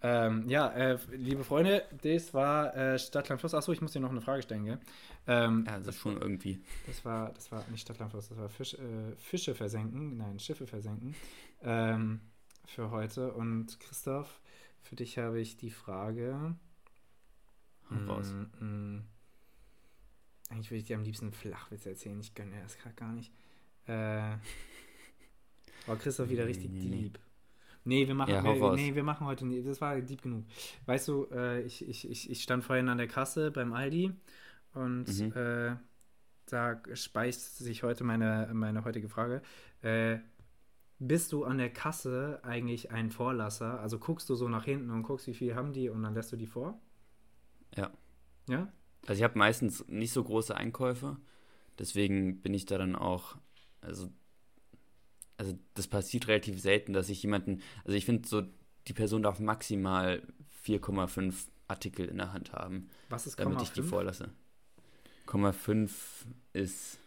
[0.03, 3.53] Ähm, ja, äh, liebe Freunde, das war äh, Stadtland Fluss.
[3.53, 4.81] Achso, ich muss dir noch eine Frage stellen, gell?
[5.27, 6.63] Ähm, Also schon irgendwie.
[6.87, 10.67] das war, das war nicht Stadtland Fluss, das war Fisch, äh, Fische versenken, nein, Schiffe
[10.67, 11.15] versenken
[11.63, 12.21] ähm,
[12.65, 13.35] für heute.
[13.35, 14.41] Und Christoph,
[14.81, 16.57] für dich habe ich die Frage.
[17.91, 18.33] Hau raus.
[18.61, 19.01] Mm.
[20.51, 22.21] Eigentlich würde ich dir am liebsten einen Flachwitz erzählen.
[22.21, 23.33] Ich gönne dir das gerade gar nicht.
[23.87, 23.93] Äh,
[25.87, 27.19] war Christoph wieder richtig nee, deep.
[27.85, 29.63] Nee, wir machen, Ja, wir, nee, wir machen heute nie.
[29.63, 30.45] Das war deep genug.
[30.87, 34.13] Weißt du, äh, ich, ich, ich, ich stand vorhin an der Kasse beim Aldi
[34.75, 35.33] und Mhm.
[35.35, 35.77] äh,
[36.47, 39.43] da speist sich heute meine, meine heutige Frage.
[39.83, 40.19] Äh,
[40.99, 43.81] bist du an der Kasse eigentlich ein Vorlasser?
[43.81, 46.33] Also guckst du so nach hinten und guckst, wie viel haben die und dann lässt
[46.33, 46.81] du die vor?
[47.77, 47.91] Ja.
[48.49, 48.73] Ja?
[49.07, 51.17] Also ich habe meistens nicht so große Einkäufe.
[51.79, 53.37] Deswegen bin ich da dann auch.
[53.81, 54.11] Also.
[55.37, 57.63] Also das passiert relativ selten, dass ich jemanden.
[57.85, 58.43] Also ich finde so,
[58.87, 60.23] die Person darf maximal
[60.67, 62.91] 4,5 Artikel in der Hand haben.
[63.09, 64.31] Was ist damit Komma ich die vorlasse.
[65.25, 66.99] Komma 5 ist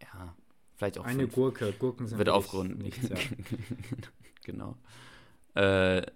[0.00, 0.36] ja
[0.76, 1.34] vielleicht auch Eine fünf.
[1.34, 1.72] Gurke.
[1.72, 2.78] Gurken sind wird aufgerunden.
[2.78, 3.16] Nichts, ja.
[4.44, 4.76] genau.
[5.54, 6.06] Äh,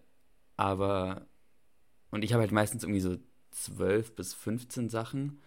[0.56, 1.26] aber
[2.10, 3.16] und ich habe halt meistens irgendwie so
[3.54, 5.40] 12 bis 15 Sachen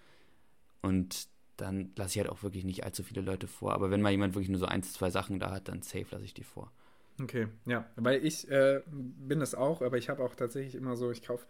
[0.81, 1.27] und
[1.57, 3.73] dann lasse ich halt auch wirklich nicht allzu viele Leute vor.
[3.73, 6.23] Aber wenn mal jemand wirklich nur so eins, zwei Sachen da hat, dann safe lasse
[6.23, 6.71] ich die vor.
[7.19, 11.09] Okay, ja, weil ich äh, bin es auch, aber ich habe auch tatsächlich immer so,
[11.09, 11.47] ich kaufe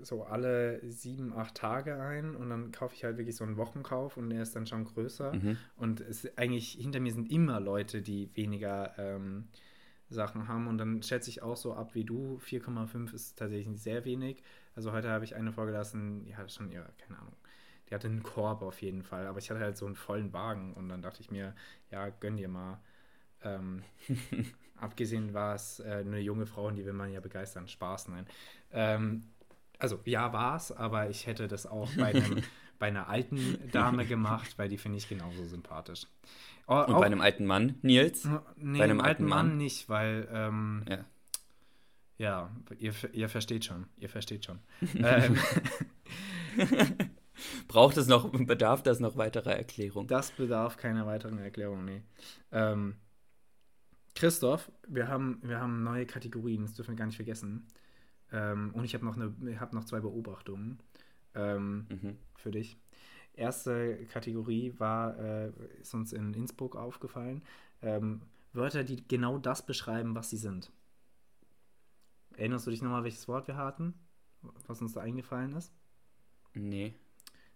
[0.00, 4.16] so alle sieben, acht Tage ein und dann kaufe ich halt wirklich so einen Wochenkauf
[4.16, 5.34] und der ist dann schon größer.
[5.34, 5.56] Mhm.
[5.76, 9.48] Und es eigentlich hinter mir sind immer Leute, die weniger ähm,
[10.08, 10.66] Sachen haben.
[10.66, 12.38] Und dann schätze ich auch so ab wie du.
[12.44, 14.42] 4,5 ist tatsächlich sehr wenig.
[14.76, 17.36] Also heute habe ich eine vorgelassen, ja, schon, ja, keine Ahnung.
[17.90, 20.74] Die hatte einen Korb auf jeden Fall, aber ich hatte halt so einen vollen Wagen
[20.74, 21.54] und dann dachte ich mir,
[21.90, 22.80] ja, gönn dir mal.
[23.42, 23.84] Ähm,
[24.76, 27.68] abgesehen war es äh, eine junge Frau und die will man ja begeistern.
[27.68, 28.26] Spaß, nein.
[28.72, 29.24] Ähm,
[29.78, 32.42] also ja, war es, aber ich hätte das auch bei, einem,
[32.78, 36.06] bei einer alten Dame gemacht, weil die finde ich genauso sympathisch.
[36.68, 38.24] Oh, Und bei einem alten Mann, Nils?
[38.56, 39.56] nee, bei einem alten alten Mann, Mann?
[39.58, 41.04] nicht, weil ähm, Ja.
[42.18, 44.58] Ja, ihr, ihr versteht schon, ihr versteht schon.
[44.94, 45.36] ähm,
[47.68, 50.06] Braucht es noch, bedarf das noch weiterer Erklärung?
[50.06, 52.02] das bedarf keiner weiteren Erklärung, nee.
[52.50, 52.94] Ähm,
[54.14, 57.66] Christoph, wir haben, wir haben neue Kategorien, das dürfen wir gar nicht vergessen.
[58.32, 60.78] Ähm, und ich habe noch, eine- ich hab noch zwei Beobachtungen
[61.34, 62.16] ähm, Mhm.
[62.36, 62.78] für dich.
[63.34, 65.52] Erste Kategorie war, äh,
[65.82, 67.42] ist uns in Innsbruck aufgefallen,
[67.82, 68.22] ähm,
[68.54, 70.72] Wörter, die genau das beschreiben, was sie sind.
[72.36, 73.94] Erinnerst du dich nochmal, welches Wort wir hatten,
[74.66, 75.72] was uns da eingefallen ist?
[76.54, 76.94] Nee.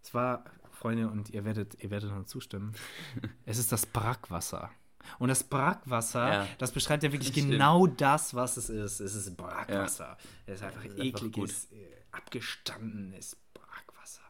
[0.03, 2.75] Es war, Freunde, und ihr werdet, ihr werdet uns zustimmen,
[3.45, 4.71] es ist das Brackwasser.
[5.19, 6.49] Und das Brackwasser, Ja.
[6.59, 7.51] das beschreibt ja wirklich stimmt.
[7.53, 9.01] genau das, was es ist.
[9.01, 10.17] Es ist Brackwasser.
[10.47, 14.23] Es ist einfach ist einfach ekliges, äh, abgestandenes Brackwasser.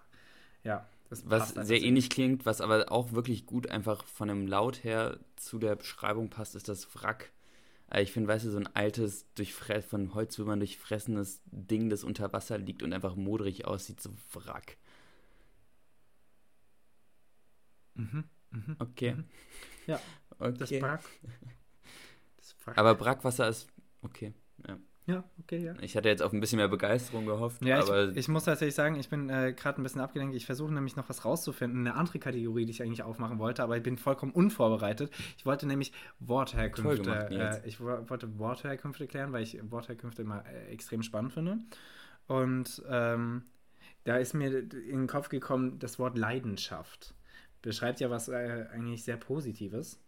[0.62, 0.86] Ja,
[1.24, 5.59] Was sehr ähnlich klingt, was aber auch wirklich gut einfach von dem Laut her zu
[5.59, 7.32] der Beschreibung passt, ist das Wrack.
[7.91, 9.26] Aber ich finde, weißt du, so ein altes,
[9.82, 14.76] von Holzwürmern durchfressenes Ding, das unter Wasser liegt und einfach modrig aussieht, so Wrack.
[17.95, 18.24] Mhm.
[18.51, 18.76] Mhm.
[18.78, 19.14] Okay.
[19.14, 19.24] Mhm.
[19.88, 20.01] Ja,
[20.38, 20.55] okay.
[20.57, 21.01] das Brack.
[22.36, 22.78] Das Brack.
[22.78, 23.66] Aber Brackwasser ist
[24.03, 24.32] okay.
[24.66, 24.78] Ja.
[25.11, 25.74] Ja, okay, ja.
[25.80, 28.74] Ich hatte jetzt auf ein bisschen mehr Begeisterung gehofft, Ja, aber ich, ich muss tatsächlich
[28.74, 30.34] sagen, ich bin äh, gerade ein bisschen abgelenkt.
[30.34, 33.76] Ich versuche nämlich noch was rauszufinden, eine andere Kategorie, die ich eigentlich aufmachen wollte, aber
[33.76, 35.11] ich bin vollkommen unvorbereitet.
[35.36, 37.11] Ich wollte nämlich Wortherkünfte,
[37.64, 41.58] äh, ich wo- wollte Wortherkünfte klären, weil ich Wortherkünfte immer äh, extrem spannend finde.
[42.26, 43.42] Und ähm,
[44.04, 47.14] da ist mir in den Kopf gekommen, das Wort Leidenschaft
[47.62, 50.00] beschreibt ja was äh, eigentlich sehr Positives.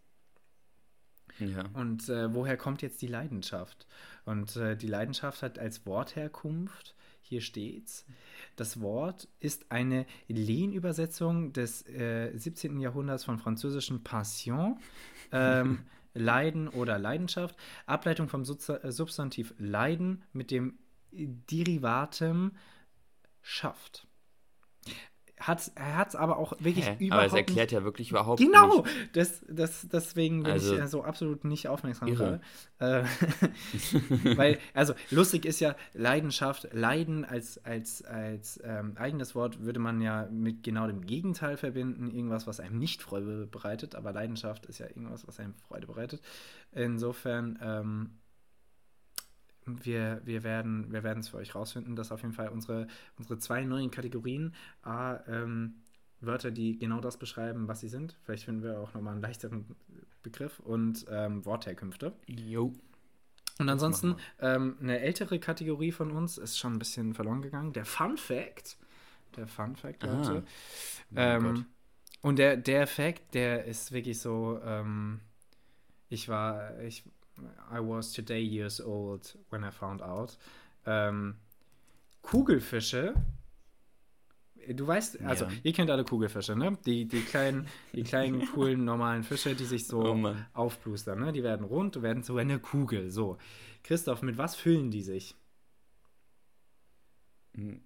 [1.39, 1.65] Ja.
[1.73, 3.87] Und äh, woher kommt jetzt die Leidenschaft?
[4.25, 8.05] Und äh, die Leidenschaft hat als Wortherkunft, hier steht's,
[8.55, 12.79] das Wort ist eine Lehnübersetzung des äh, 17.
[12.79, 14.79] Jahrhunderts von französischen Passion,
[15.31, 15.79] ähm,
[16.13, 17.55] Leiden oder Leidenschaft,
[17.87, 20.77] Ableitung vom äh, Substantiv Leiden mit dem
[21.11, 22.51] Derivatem
[23.41, 24.07] schafft.
[25.47, 26.95] Hat, er hat es aber auch wirklich Hä?
[26.99, 29.15] überhaupt Aber es erklärt ja wirklich überhaupt Genau, nicht.
[29.17, 32.41] das, das, deswegen bin Also, ich äh, so absolut nicht aufmerksam irre.
[32.79, 33.03] Äh,
[34.35, 40.01] weil, also lustig ist ja Leidenschaft, Leiden als, als, als ähm, eigenes Wort würde man
[40.01, 44.79] ja mit genau dem Gegenteil verbinden, irgendwas, was einem nicht Freude bereitet, aber Leidenschaft ist
[44.79, 46.21] ja irgendwas, was einem Freude bereitet.
[46.71, 48.11] Insofern, ähm,
[49.65, 52.87] wir, wir werden wir es für euch rausfinden, dass auf jeden Fall unsere,
[53.17, 55.75] unsere zwei neuen Kategorien, A, ähm,
[56.21, 58.17] Wörter, die genau das beschreiben, was sie sind.
[58.23, 59.65] Vielleicht finden wir auch nochmal einen leichteren
[60.21, 62.13] Begriff und ähm, Wortherkünfte.
[62.27, 62.73] Jo.
[63.59, 67.73] Und ansonsten ähm, eine ältere Kategorie von uns ist schon ein bisschen verloren gegangen.
[67.73, 68.77] Der Fun Fact.
[69.35, 70.13] Der Fun Fact, Ah.
[70.13, 70.31] Leute.
[70.31, 70.45] Oh Gott.
[71.15, 71.65] Ähm,
[72.21, 75.19] und der, der Fact, der ist wirklich so, ähm,
[76.09, 77.03] ich war, ich,
[77.71, 80.37] I was today years old when I found out.
[80.85, 81.35] Ähm,
[82.21, 83.13] Kugelfische,
[84.67, 85.51] du weißt, also Ja.
[85.63, 86.77] ihr kennt alle Kugelfische, ne?
[86.85, 91.31] Die, die kleinen, die kleinen, coolen, normalen Fische, die sich so Oh aufblustern, ne?
[91.33, 93.09] Die werden rund und werden zu einer Kugel.
[93.09, 93.37] So.
[93.83, 95.35] Christoph, mit was füllen die sich?
[97.55, 97.81] Hm.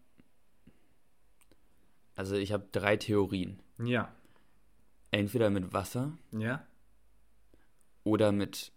[2.16, 3.60] Also ich habe drei Theorien.
[3.80, 4.12] Ja.
[5.12, 6.66] Entweder mit Wasser Ja?
[8.04, 8.72] oder mit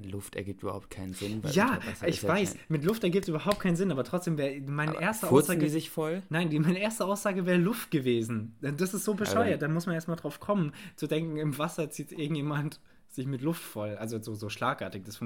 [0.00, 1.42] Luft ergibt überhaupt keinen Sinn.
[1.52, 4.60] Ja, ich ja weiß, kein- mit Luft ergibt es überhaupt keinen Sinn, aber trotzdem wäre
[4.60, 5.60] meine Aber erste Aussage.
[5.60, 6.22] die sich voll?
[6.28, 8.56] Nein, die, meine erste Aussage wäre Luft gewesen.
[8.60, 9.62] Das ist so bescheuert.
[9.62, 12.80] Dann muss man erstmal drauf kommen, zu denken, im Wasser zieht irgendjemand
[13.14, 13.96] sich mit Luft voll.
[13.96, 15.04] Also so, so schlagartig.
[15.04, 15.20] Das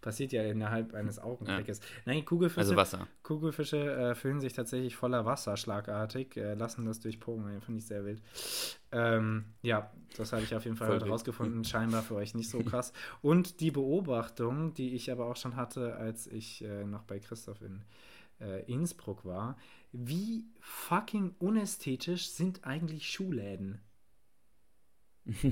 [0.00, 1.80] passiert ja innerhalb eines Augenblickes.
[2.04, 3.06] Nein, Kugelfische, Also Wasser.
[3.22, 7.60] Kugelfische äh, füllen sich tatsächlich voller Wasser schlagartig, äh, lassen das durchporen.
[7.60, 8.22] Finde ich sehr wild.
[8.92, 11.64] Ähm, ja, das habe ich auf jeden Fall heute rausgefunden.
[11.64, 12.92] Scheinbar für euch nicht so krass.
[13.22, 17.62] Und die Beobachtung, die ich aber auch schon hatte, als ich äh, noch bei Christoph
[17.62, 17.82] in
[18.40, 19.56] äh, Innsbruck war,
[19.92, 23.80] wie fucking unästhetisch sind eigentlich Schuhläden?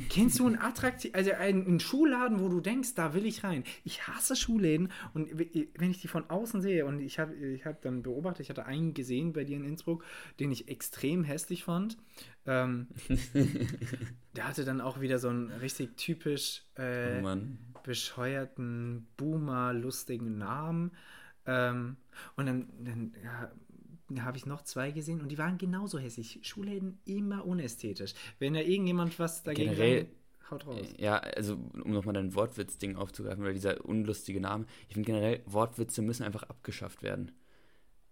[0.09, 3.65] Kennst du einen attraktiv, also einen, Schuhladen, wo du denkst, da will ich rein?
[3.85, 7.83] Ich hasse Schuhläden und wenn ich die von außen sehe und ich habe ich hab
[7.83, 10.05] dann beobachtet, ich hatte einen gesehen bei dir in Innsbruck,
[10.41, 11.99] den ich extrem hässlich fand.
[12.47, 12.89] Ähm,
[14.37, 17.37] der hatte dann auch wieder so einen richtig typisch äh, oh
[17.83, 20.93] bescheuerten, Boomer-lustigen Namen.
[21.47, 21.97] Ähm,
[22.37, 23.51] und dann, dann ja,
[24.21, 26.39] habe ich noch zwei gesehen und die waren genauso hässlich.
[26.43, 28.15] Schulläden immer unästhetisch.
[28.39, 30.87] Wenn da irgendjemand was dagegen Generell- sagt, haut raus.
[30.97, 34.65] Ja, also um nochmal dein Wortwitz-Ding aufzugreifen, oder dieser unlustige Name.
[34.89, 37.33] Ich finde generell, Wortwitze müssen einfach abgeschafft werden.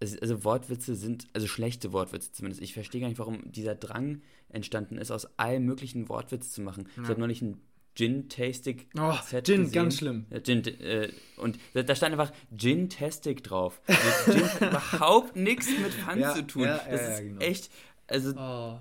[0.00, 2.60] Es, also Wortwitze sind, also schlechte Wortwitze zumindest.
[2.62, 4.20] Ich verstehe gar nicht, warum dieser Drang
[4.50, 6.88] entstanden ist, aus allen möglichen Wortwitz zu machen.
[6.90, 7.08] Ich Ja.
[7.08, 7.58] habe neulich ein
[7.96, 9.72] Gin-Tastic Oh, Set Gin, gesehen.
[9.72, 10.26] ganz schlimm.
[10.44, 13.80] Gin, äh, und da, stand einfach Gin-Tastic drauf.
[13.86, 16.62] Also Gin hat überhaupt nichts mit Fun Ja, zu tun.
[16.64, 17.40] ja, das ja, ist ja, genau.
[17.40, 17.70] echt,
[18.06, 18.78] also Oh,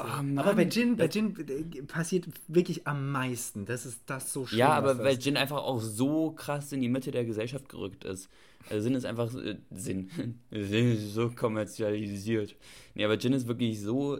[0.00, 0.04] Oh,
[0.36, 3.66] aber bei Gin, bei Gin äh, passiert wirklich am meisten.
[3.66, 4.60] Das ist das so schlimm.
[4.60, 8.30] Ja, aber weil Gin einfach auch so krass in die Mitte der Gesellschaft gerückt ist.
[8.70, 10.08] Also Sinn ist einfach äh, Sinn.
[10.50, 12.56] Sinn ist so kommerzialisiert.
[12.94, 14.18] Nee, aber Gin ist wirklich so.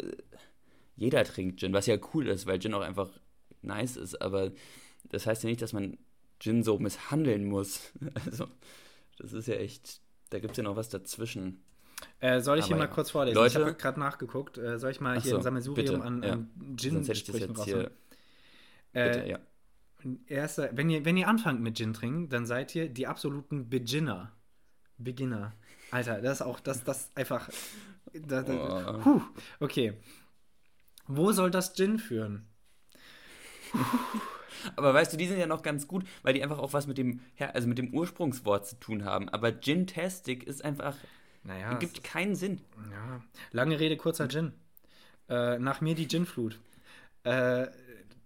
[0.94, 3.09] Jeder trinkt Gin, was ja cool ist, weil Gin auch einfach
[3.63, 4.53] nice ist, aber
[5.11, 5.99] das heißt ja nicht, dass man
[6.39, 7.93] Gin so misshandeln muss.
[8.27, 8.47] Also,
[9.19, 10.01] das ist ja echt.
[10.31, 11.63] Da gibt es ja noch was dazwischen.
[12.21, 12.95] Äh, soll ich hier Aber mal ja.
[12.95, 13.37] kurz vorlesen?
[13.37, 14.59] Leute- ich habe gerade nachgeguckt.
[14.59, 16.33] Äh, soll ich mal hier so, ein Sammelsurium bitte, an, ja.
[16.33, 17.91] an das Gin-Sprüchen hier.
[18.93, 19.39] Äh, Bitte, ja.
[20.27, 24.33] Erster, wenn ihr, wenn ihr anfangt mit Gin trinken, dann seid ihr die absoluten Beginner.
[24.99, 25.55] Beginner.
[25.91, 27.49] Alter, das ist auch, das, das einfach.
[28.13, 29.21] Da, da, Oh.
[29.61, 29.95] Okay.
[31.07, 32.47] Wo soll das Gin führen?
[34.74, 36.99] Aber weißt du, die sind ja noch ganz gut, weil die einfach auch was mit
[36.99, 39.29] dem, also mit dem Ursprungswort zu tun haben.
[39.29, 40.97] Aber Gin-Tastic ist einfach,
[41.45, 42.61] Naja, gibt keinen Sinn.
[42.91, 43.20] Ja,
[43.53, 44.53] lange Rede, kurzer Gin.
[45.29, 46.59] Äh, nach mir die Ginflut.
[47.24, 47.66] Äh,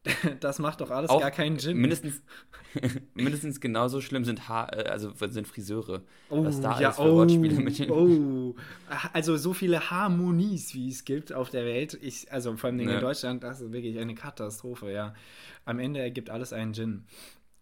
[0.41, 1.77] das macht doch alles Auch gar keinen Gin.
[1.77, 2.23] Mindestens,
[3.15, 6.03] mindestens genauso schlimm sind Haar, äh, also sind Friseure.
[6.31, 8.55] Oh, was da ja, alles für oh, Wortspiele mit den- oh.
[9.13, 11.99] Also so viele Harmonies, wie es gibt auf der Welt.
[12.01, 13.01] Ich, also vor allem in Ja.
[13.01, 15.15] Deutschland, das ist wirklich eine Katastrophe, ja.
[15.67, 17.05] Am Ende ergibt alles einen Gin.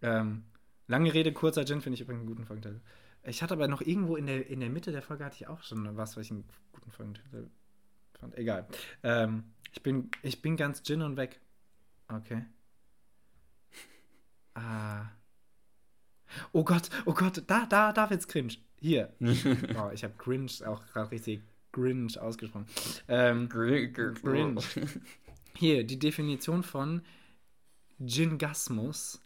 [0.03, 0.45] Ähm,
[0.87, 2.81] lange Rede, kurzer Gin finde ich übrigens einen guten Folgentitel.
[3.25, 5.63] Ich hatte aber noch irgendwo in der, in der Mitte der Folge hatte ich auch
[5.63, 7.49] schon was, was ich einen guten Folgentitel
[8.15, 8.39] fand.
[8.39, 8.67] Egal.
[9.03, 11.41] Ähm, ich, bin, ich bin ganz Gin und weg.
[12.09, 12.45] Okay.
[14.55, 15.07] Ah.
[16.53, 18.55] Oh Gott, oh Gott, da, da, da wird's cringe.
[18.81, 19.13] Hier.
[19.21, 21.43] Oh, ich habe cringe auch gerade richtig
[21.73, 22.67] cringe ausgesprochen.
[23.09, 24.61] Ähm, Cringe.
[25.57, 27.03] hier, die Definition von
[28.01, 29.23] Gingasmus.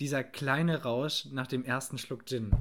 [0.00, 2.52] Dieser kleine Rausch nach dem ersten Schluck Gin.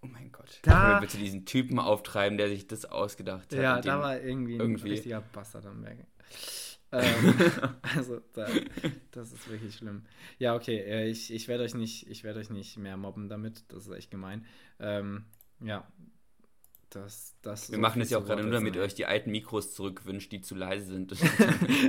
[0.00, 0.58] Oh mein Gott.
[0.62, 3.62] Da- Können wir bitte diesen Typen auftreiben, der sich das ausgedacht hat?
[3.62, 5.98] Ja, da war irgendwie ein irgendwie- richtiger Bastard am Werk.
[6.92, 7.34] ähm,
[7.96, 8.46] also, da,
[9.12, 10.02] das ist wirklich schlimm.
[10.38, 13.64] Ja, okay, äh, ich, ich werde euch, nicht- ich werd euch nicht mehr mobben damit.
[13.68, 14.44] Das ist echt gemein.
[14.78, 15.24] Ähm,
[15.62, 15.86] ja,
[16.88, 19.30] das, das Wir so machen es ja auch gerade nur, damit ihr euch die alten
[19.30, 21.12] Mikros zurückwünscht, die zu leise sind.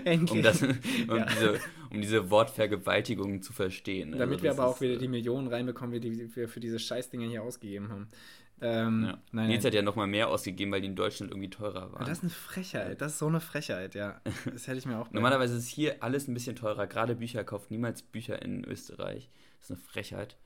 [0.06, 0.70] Um, das, um,
[1.08, 1.26] Ja.
[1.26, 1.60] diese,
[1.90, 4.12] um diese Wortvergewaltigung zu verstehen.
[4.12, 7.28] Damit Also wir aber auch wieder äh, die Millionen reinbekommen, die wir für diese Scheißdinger
[7.28, 8.10] hier ausgegeben haben.
[8.62, 9.18] Ähm, Ja.
[9.32, 9.70] Nein, Nils nein.
[9.70, 12.06] hat ja nochmal mehr ausgegeben, weil die in Deutschland irgendwie teurer Aber waren.
[12.06, 13.02] das ist eine Frechheit.
[13.02, 14.22] Das ist so eine Frechheit, ja.
[14.52, 16.88] Das hätte ich mir auch Normalerweise ist hier alles ein bisschen teurer.
[16.88, 19.30] Gerade Bücher kauft niemals Bücher in Österreich.
[19.60, 20.38] Das ist eine Frechheit.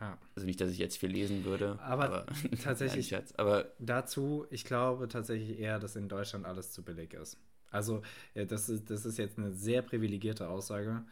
[0.00, 0.18] Ja.
[0.34, 1.78] Also nicht, dass ich jetzt viel lesen würde.
[1.80, 2.26] Aber
[2.62, 3.34] tatsächlich- Nein, Scherz.
[3.36, 7.38] Aber Dazu, ich glaube tatsächlich eher, dass in Deutschland alles zu billig ist.
[7.70, 8.02] Also,
[8.34, 11.04] ja, das ist, das ist jetzt eine sehr privilegierte Aussage,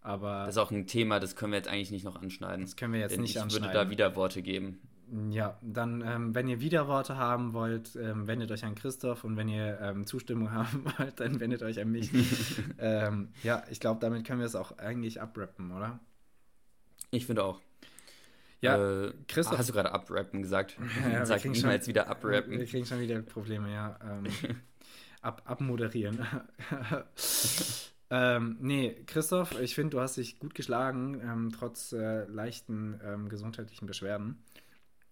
[0.00, 2.62] aber das ist auch ein Thema, das können wir jetzt eigentlich nicht noch anschneiden.
[2.64, 3.74] das können wir jetzt Denn nicht ich würde anschneiden.
[3.74, 4.78] da wieder Worte geben.
[5.30, 9.48] Ja, dann, ähm, wenn ihr Widerworte haben wollt, ähm, wendet euch an Christoph und wenn
[9.48, 12.10] ihr ähm, Zustimmung haben wollt, dann wendet euch an mich.
[12.78, 16.00] ähm, ja, ich glaube, damit können wir es auch eigentlich abrappen, oder?
[17.12, 17.60] Ich finde auch.
[18.60, 20.76] Ja, äh, Christoph- Hast du gerade abrappen gesagt?
[21.04, 22.66] Ja, wir Sag kriegen niemals schon- wieder Wir abrappen.
[22.66, 23.98] kriegen schon wieder Probleme, ja.
[24.02, 24.24] Ähm,
[25.20, 26.26] ab, abmoderieren.
[28.10, 32.98] ähm, nee, Christoph, ich finde, du hast dich gut geschlagen, ähm, trotz äh, leichten
[33.28, 34.42] gesundheitlichen Beschwerden.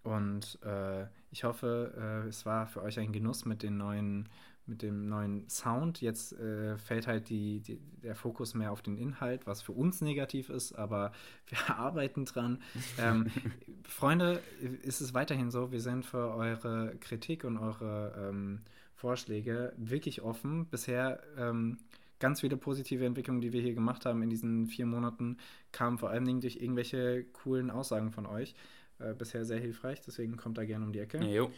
[0.04, 4.28] Und äh, ich hoffe, äh, es war für euch ein Genuss mit den neuen,
[4.66, 6.02] mit dem neuen Sound.
[6.02, 10.02] Jetzt äh, fällt halt die, die, der Fokus mehr auf den Inhalt, was für uns
[10.02, 11.12] negativ ist, aber
[11.48, 12.60] wir arbeiten dran.
[12.98, 13.30] Ähm,
[13.82, 14.42] Freunde,
[14.82, 18.60] ist es weiterhin so, wir sind für eure Kritik und eure ähm,
[18.94, 20.66] Vorschläge wirklich offen.
[20.66, 21.78] Bisher ähm,
[22.18, 25.38] ganz viele positive Entwicklungen, die wir hier gemacht haben in diesen vier Monaten,
[25.72, 28.54] kamen vor allen Dingen durch irgendwelche coolen Aussagen von euch.
[28.98, 31.18] Äh, bisher sehr hilfreich, deswegen kommt da gerne um die Ecke.
[31.18, 31.52] Ja, jo.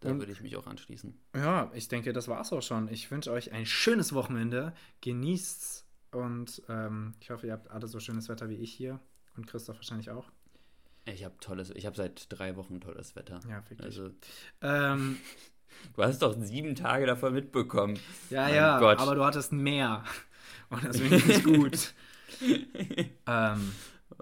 [0.00, 1.14] Da würde ich mich auch anschließen.
[1.36, 2.88] Ja, ich denke, das war's auch schon.
[2.88, 4.72] Ich wünsche euch ein schönes Wochenende.
[5.02, 8.98] Genießt's und ähm, ich hoffe, ihr habt alle so schönes Wetter wie ich hier
[9.36, 10.30] und Christoph wahrscheinlich auch.
[11.04, 13.40] Ich habe tolles, ich habe seit drei Wochen tolles Wetter.
[13.48, 13.82] Ja, wirklich.
[13.82, 14.10] Also,
[14.62, 15.18] Ähm,
[15.94, 17.98] du hast doch sieben Tage davon mitbekommen.
[18.30, 18.98] ja, Mein ja, Gott.
[19.00, 20.02] aber du hattest mehr.
[20.70, 21.94] Und das finde ich nicht gut.
[23.26, 23.72] ähm,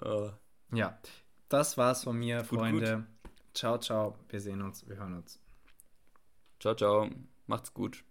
[0.00, 0.30] Oh.
[0.72, 0.98] ja,
[1.48, 3.06] das war's von mir, Gut, Freunde.
[3.54, 4.14] Ciao, ciao.
[4.28, 5.40] Wir sehen uns, wir hören uns.
[6.60, 7.08] Ciao, ciao.
[7.46, 8.04] Macht's gut.